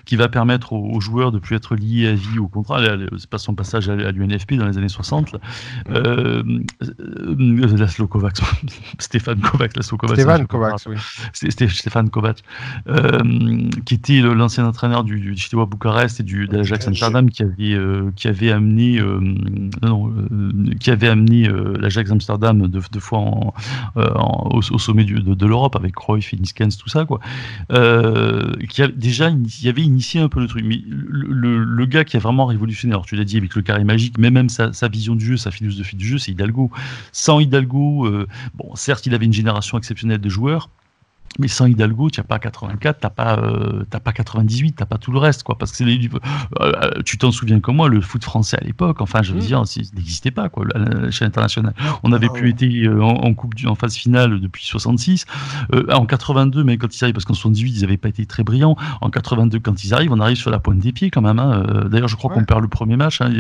[0.04, 2.82] qui va permettre aux, joueurs de plus être liés à vie au contrat.
[3.16, 5.36] C'est pas son passage à, l'UNFP dans les années 60.
[7.78, 8.40] Laszlo Kovacs,
[8.98, 10.18] Stéphane Kovacs, Laszlo Kovacs.
[10.18, 10.96] Stéphane Kovacs, oui.
[11.68, 12.42] Stéphane Kovac,
[12.88, 13.18] euh,
[13.84, 17.74] qui était l'ancien entraîneur du, du Chitewa Bucarest et du, de l'Ajax Amsterdam, qui avait,
[17.74, 19.20] euh, qui avait amené, euh,
[19.82, 20.12] non,
[20.80, 21.48] qui avait amené
[21.78, 23.54] l'Ajax Amsterdam deux, deux fois en,
[23.96, 27.20] au, sommet de, de l'Europe avec Cruyff Niskens, tout ça, quoi.
[28.68, 30.64] qui a, déjà il y avait initié un peu le truc.
[30.64, 33.84] Mais le, le, gars qui a vraiment révolutionné, alors tu l'as dit avec le carré
[33.84, 36.70] magique, mais même sa, sa vision du jeu, sa philosophie du jeu, c'est Hidalgo.
[37.12, 38.08] Sans Hidalgo,
[38.54, 40.68] bon, certes, il avait une génération exceptionnelle de joueurs,
[41.38, 44.86] mais sans Hidalgo, tu n'as pas 84, tu n'as pas, euh, pas 98, tu n'as
[44.86, 45.42] pas tout le reste.
[45.42, 46.10] Quoi, parce que les,
[46.60, 49.46] euh, tu t'en souviens comme moi, le foot français à l'époque, enfin, je veux mmh.
[49.46, 51.74] dire, il n'existait pas quoi, à l'échelle internationale.
[52.02, 55.24] On n'avait ah plus été euh, en, coupe en phase finale depuis 66.
[55.72, 58.42] Euh, en 82, mais quand ils arrivent, parce qu'en 78, ils n'avaient pas été très
[58.42, 58.76] brillants.
[59.00, 61.38] En 82, quand ils arrivent, on arrive sur la pointe des pieds quand même.
[61.38, 61.86] Hein.
[61.90, 63.20] D'ailleurs, je crois qu'on perd le premier match.
[63.20, 63.30] Hein,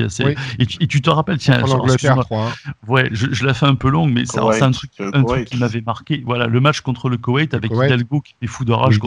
[0.58, 2.52] et, tu, te rappelles, tiens, hein.
[2.88, 5.56] ouais, je, je la fais un peu longue, mais c'est un truc, un truc qui
[5.56, 6.22] m'avait marqué.
[6.24, 8.98] Voilà, le match contre le Koweït avec Hidalgo qui est fou de rage,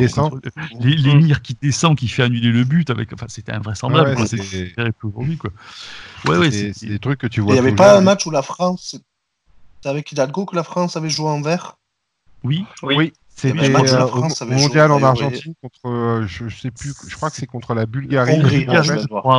[0.79, 4.15] l'émir qui descend, qui fait annuler le but, avec, enfin, c'était invraisemblable.
[4.19, 4.73] Ouais, c'est
[5.03, 5.51] aujourd'hui, quoi.
[6.25, 7.51] Ouais, ouais, c'est des trucs que tu vois.
[7.51, 8.95] Il n'y avait pas un match où la France,
[9.83, 11.77] c'est avec Hidalgo que la France avait joué en vert?
[12.43, 13.13] Oui, oui.
[13.37, 17.45] C'était euh, au mondial en Argentine contre, euh, je, sais plus, je crois que c'est
[17.45, 18.39] contre la Bulgarie.
[18.39, 18.65] Hongrie,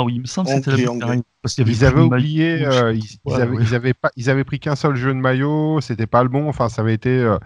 [0.05, 1.22] oui, il me semble que c'était la Bulgarie.
[1.41, 4.97] Parce ils avaient oublié, euh, ils, avaient, ils, avaient, pas, ils avaient pris qu'un seul
[4.97, 6.47] jeu de maillot, c'était pas le bon.
[6.47, 7.37] Enfin, ça avait été,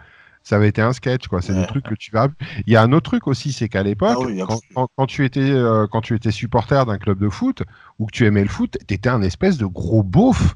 [0.42, 1.42] ça avait été un sketch, quoi.
[1.42, 2.28] C'est des trucs que tu vas.
[2.66, 4.18] Il y a un autre truc aussi, c'est qu'à l'époque,
[4.48, 7.62] ah quand, tu étais, euh, quand tu étais supporter d'un club de foot
[7.98, 10.54] ou que tu aimais le foot, t'étais un espèce de gros beauf.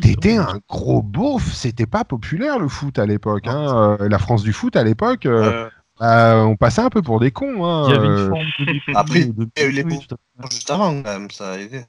[0.00, 1.52] T'étais un gros beauf.
[1.52, 3.48] C'était pas populaire le foot à l'époque.
[3.48, 3.96] Hein.
[4.00, 5.26] Euh, la France du foot à l'époque.
[5.26, 5.68] Euh,
[6.00, 7.64] on passait un peu pour des cons.
[7.64, 8.96] Hein, il y avait une forme de...
[8.96, 9.84] Après, il y a eu les
[10.50, 11.84] juste avant, quand même, ça a aidé.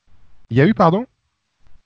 [0.49, 1.05] Il y a eu, pardon?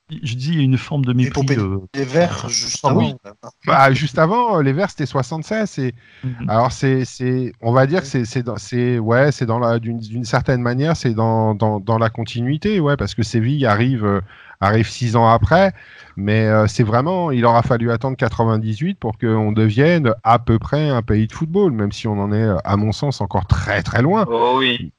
[0.09, 1.45] Je dis, il y a une forme de mépris.
[1.57, 3.17] Euh, les Verts, juste ah avant.
[3.65, 5.79] Bah, juste avant, les Verts, c'était 76.
[5.79, 5.93] Et...
[6.23, 6.49] Mhm.
[6.49, 10.23] Alors, c'est, c'est, on va dire que c'est, c'est, c'est, ouais, c'est dans la, d'une,
[10.23, 14.21] certaine manière, c'est dans, dans, dans, la continuité, ouais, parce que Séville arrive, euh,
[14.61, 15.73] arrive six ans après.
[16.15, 20.89] Mais euh, c'est vraiment, il aura fallu attendre 98 pour qu'on devienne à peu près
[20.89, 24.01] un pays de football, même si on en est, à mon sens, encore très très
[24.01, 24.25] loin.
[24.29, 24.93] Oh oui.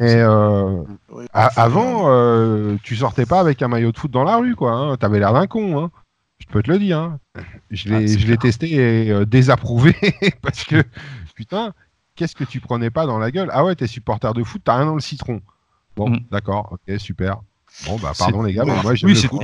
[0.00, 0.82] Et euh,
[1.32, 4.72] avant, euh, tu sortais pas avec un maillot de foot dans la rue, quoi.
[4.72, 4.96] Hein.
[4.96, 5.90] T'avais l'air d'un con, hein.
[6.38, 6.98] Je peux te le dire.
[6.98, 7.20] Hein.
[7.70, 8.72] Je l'ai, ah, testé
[9.06, 9.94] et euh, désapprouvé
[10.42, 10.82] parce que
[11.34, 11.72] putain,
[12.16, 13.50] qu'est-ce que tu prenais pas dans la gueule?
[13.52, 15.40] Ah ouais, t'es supporter de foot, t'as rien dans le citron.
[15.96, 16.18] Bon, Mm.
[16.30, 17.36] d'accord, ok, super.
[17.86, 19.42] Bon, bah, pardon les gars, mais moi j'aime Oui, le foot.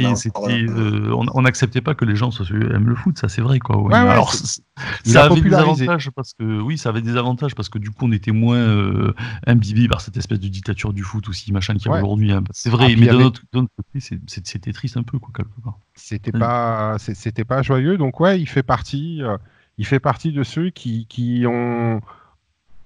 [0.49, 3.77] Euh, on n'acceptait pas que les gens soient- aiment le foot, ça c'est vrai quoi.
[3.79, 7.69] Ouais, ouais, Alors, ça avait des avantages parce que oui, ça avait des avantages parce
[7.69, 9.13] que du coup on était moins euh,
[9.47, 11.99] imbibé par cette espèce de dictature du foot aussi machin qu'il y a Ouais.
[12.03, 12.33] aujourd'hui.
[12.33, 12.45] hein.
[12.53, 13.99] C'est Ah, vrai, il mais d'un autre, côté,
[14.45, 15.79] c'était triste un peu quoi quelque part.
[15.95, 17.99] C'était pas, c'était pas joyeux.
[17.99, 19.37] Donc ouais, il fait partie, euh,
[19.77, 22.01] il fait partie de ceux qui, qui ont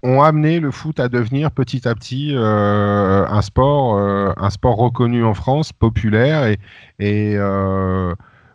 [0.05, 4.77] ont amené le foot à devenir petit à petit euh, un sport, euh, un sport
[4.77, 6.59] reconnu en France, populaire et,
[6.99, 8.15] et euh,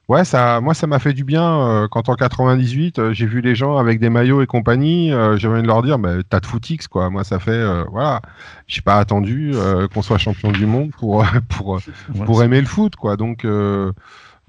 [0.10, 3.56] ouais, ça, moi ça m'a fait du bien quand en 98 euh, j'ai vu les
[3.56, 6.88] gens avec des maillots et compagnie, j'ai envie de leur dire, bah, t'as de footix
[6.88, 7.10] quoi.
[7.10, 8.22] Moi ça fait, voilà,
[8.68, 9.54] j'ai pas attendu
[9.92, 11.80] qu'on soit champion du monde pour pour
[12.26, 13.18] pour aimer le foot, quoi.
[13.18, 13.44] Donc,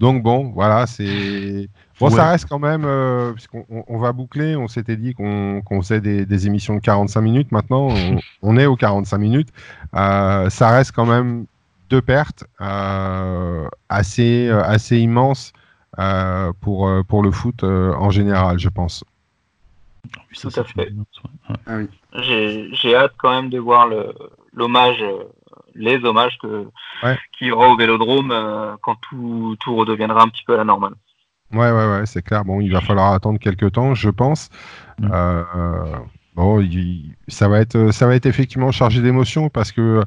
[0.00, 1.68] donc bon, voilà, c'est.
[2.00, 2.12] Bon, Ouais.
[2.16, 6.00] ça reste quand même, euh, puisqu'on on, on va boucler, on s'était dit qu'on faisait
[6.00, 9.50] des, des émissions de 45 minutes, maintenant on, on est aux 45 minutes,
[9.94, 11.46] Euh, ça reste quand même
[11.90, 15.52] deux pertes euh, assez, euh, assez immenses
[15.98, 19.04] euh, pour, pour le foot euh, en général, je pense.
[20.30, 20.90] oui, ça, Tout ça à fait.
[21.50, 21.56] ouais.
[21.66, 21.88] Ah oui.
[22.14, 24.14] J'ai j'ai hâte quand même de voir le-
[24.52, 25.02] l'hommage,
[25.74, 26.66] les hommages que
[27.02, 27.18] Ouais.
[27.38, 30.64] qu'il y aura au Vélodrome euh, quand tout, tout redeviendra un petit peu à la
[30.64, 30.92] normale.
[31.52, 32.44] Ouais, ouais, ouais, c'est clair.
[32.44, 34.50] Bon, il va falloir attendre quelques temps, je pense.
[35.00, 35.08] Mm.
[35.12, 35.44] Euh,
[36.36, 40.02] bon, il- ça va être, ça va être effectivement chargé d'émotions parce que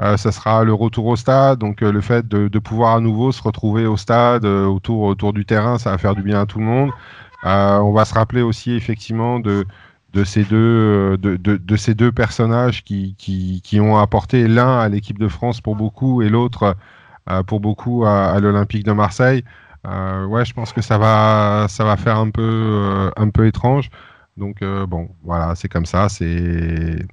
[0.00, 1.58] euh, ça sera le retour au stade.
[1.58, 5.02] Donc, euh, le fait de, de pouvoir à nouveau se retrouver au stade, euh, autour,
[5.02, 6.90] autour du terrain, ça va faire du bien à tout le monde.
[7.44, 9.66] Euh, on va se rappeler aussi effectivement de,
[10.12, 14.46] de ces deux, euh, de, de, de ces deux personnages qui, qui, qui ont apporté
[14.48, 16.76] l'un à l'équipe de France pour beaucoup et l'autre
[17.30, 19.44] euh, pour beaucoup à, à l'Olympique de Marseille.
[19.86, 23.46] Euh, ouais, je pense que ça va, ça va faire un peu, euh, un peu
[23.46, 23.90] étrange.
[24.36, 27.04] Donc euh, bon, voilà, c'est comme ça, c'est,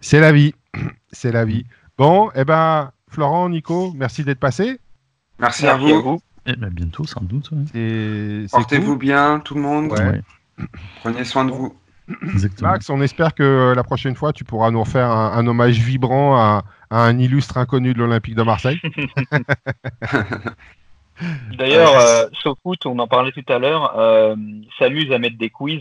[0.00, 0.54] c'est la vie,
[1.12, 1.64] c'est la vie.
[1.98, 4.80] Bon, eh ben, Florent, Nico, merci d'être passé.
[5.38, 5.88] Merci, à vous.
[5.88, 6.20] à vous.
[6.46, 7.50] Eh ben, bientôt sans doute.
[7.52, 8.46] ouais.
[8.50, 8.98] Portez-vous cool.
[8.98, 9.92] bien, tout le monde.
[9.92, 10.22] Ouais.
[11.00, 11.74] Prenez soin de vous.
[12.22, 12.70] Exactement.
[12.70, 15.78] Max, on espère que euh, la prochaine fois, tu pourras nous refaire un, un hommage
[15.78, 18.80] vibrant à, à un illustre inconnu de l'Olympique de Marseille.
[21.56, 24.34] D'ailleurs, euh, SoFoot, on en parlait tout à l'heure, euh,
[24.78, 25.80] s'amuse à mettre des quiz.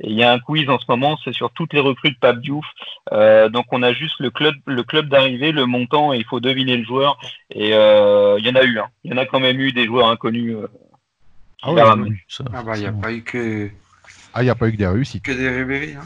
[0.00, 2.16] Et il y a un quiz en ce moment, c'est sur toutes les recrues de
[2.18, 2.64] Pape Diouf.
[3.12, 6.40] Euh, donc on a juste le club, le club d'arrivée, le montant, et il faut
[6.40, 7.18] deviner le joueur.
[7.50, 8.78] Et euh, il y en a eu.
[8.80, 8.86] Hein.
[9.04, 10.56] Il y en a quand même eu des joueurs inconnus.
[10.56, 10.66] euh,
[11.62, 11.82] Ah ouais.
[12.08, 13.00] Oui, ça, Ah bah, il n'y a bon.
[13.00, 13.70] pas eu que,
[14.34, 15.22] Ah, il n'y a pas eu que des réussites.
[15.24, 15.94] que des Ribéry.
[15.94, 16.04] Hein.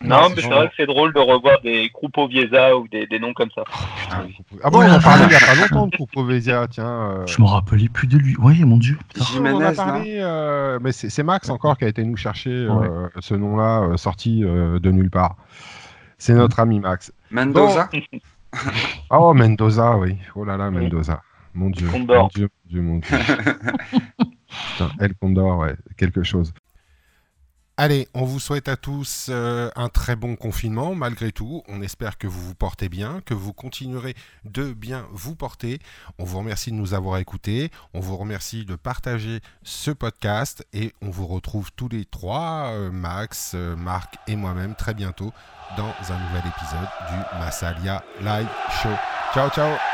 [0.00, 3.18] Non, mais c'est vrai que c'est drôle de revoir des Croupo Viesa ou des, des
[3.18, 3.62] noms comme ça.
[4.10, 4.36] Ah oui.
[4.62, 6.84] Ah bon, Oh on en parlait il n'y a pas longtemps de Coupo Vézia, tiens.
[7.20, 7.26] euh.
[7.26, 8.36] Je me rappelais plus de lui.
[8.38, 8.98] Oui, mon dieu.
[9.08, 9.24] putain.
[9.32, 12.50] on en a Jiménez, parlé, euh, mais c'est Max encore qui a été nous chercher
[12.50, 15.36] euh, ce nom-là, euh, sorti euh, de nulle part.
[16.18, 17.10] C'est notre ami Max.
[17.30, 17.88] Mendoza
[19.10, 20.16] Oh, Mendoza, oui.
[20.34, 21.22] Oh là là, Mendoza.
[21.54, 21.88] Mon Dieu.
[21.88, 22.24] Condor.
[22.24, 23.16] Mon Dieu, mon Dieu, mon Dieu.
[24.72, 26.52] Putain, El Condor, ouais, quelque chose.
[27.76, 31.64] Allez, on vous souhaite à tous euh, un très bon confinement malgré tout.
[31.66, 34.14] On espère que vous vous portez bien, que vous continuerez
[34.44, 35.80] de bien vous porter.
[36.20, 37.72] On vous remercie de nous avoir écoutés.
[37.92, 42.92] On vous remercie de partager ce podcast et on vous retrouve tous les trois, euh,
[42.92, 45.32] Max, euh, Marc et moi-même, très bientôt
[45.76, 48.48] dans un nouvel épisode du Massalia Live
[48.82, 48.94] Show.
[49.34, 49.93] Ciao, ciao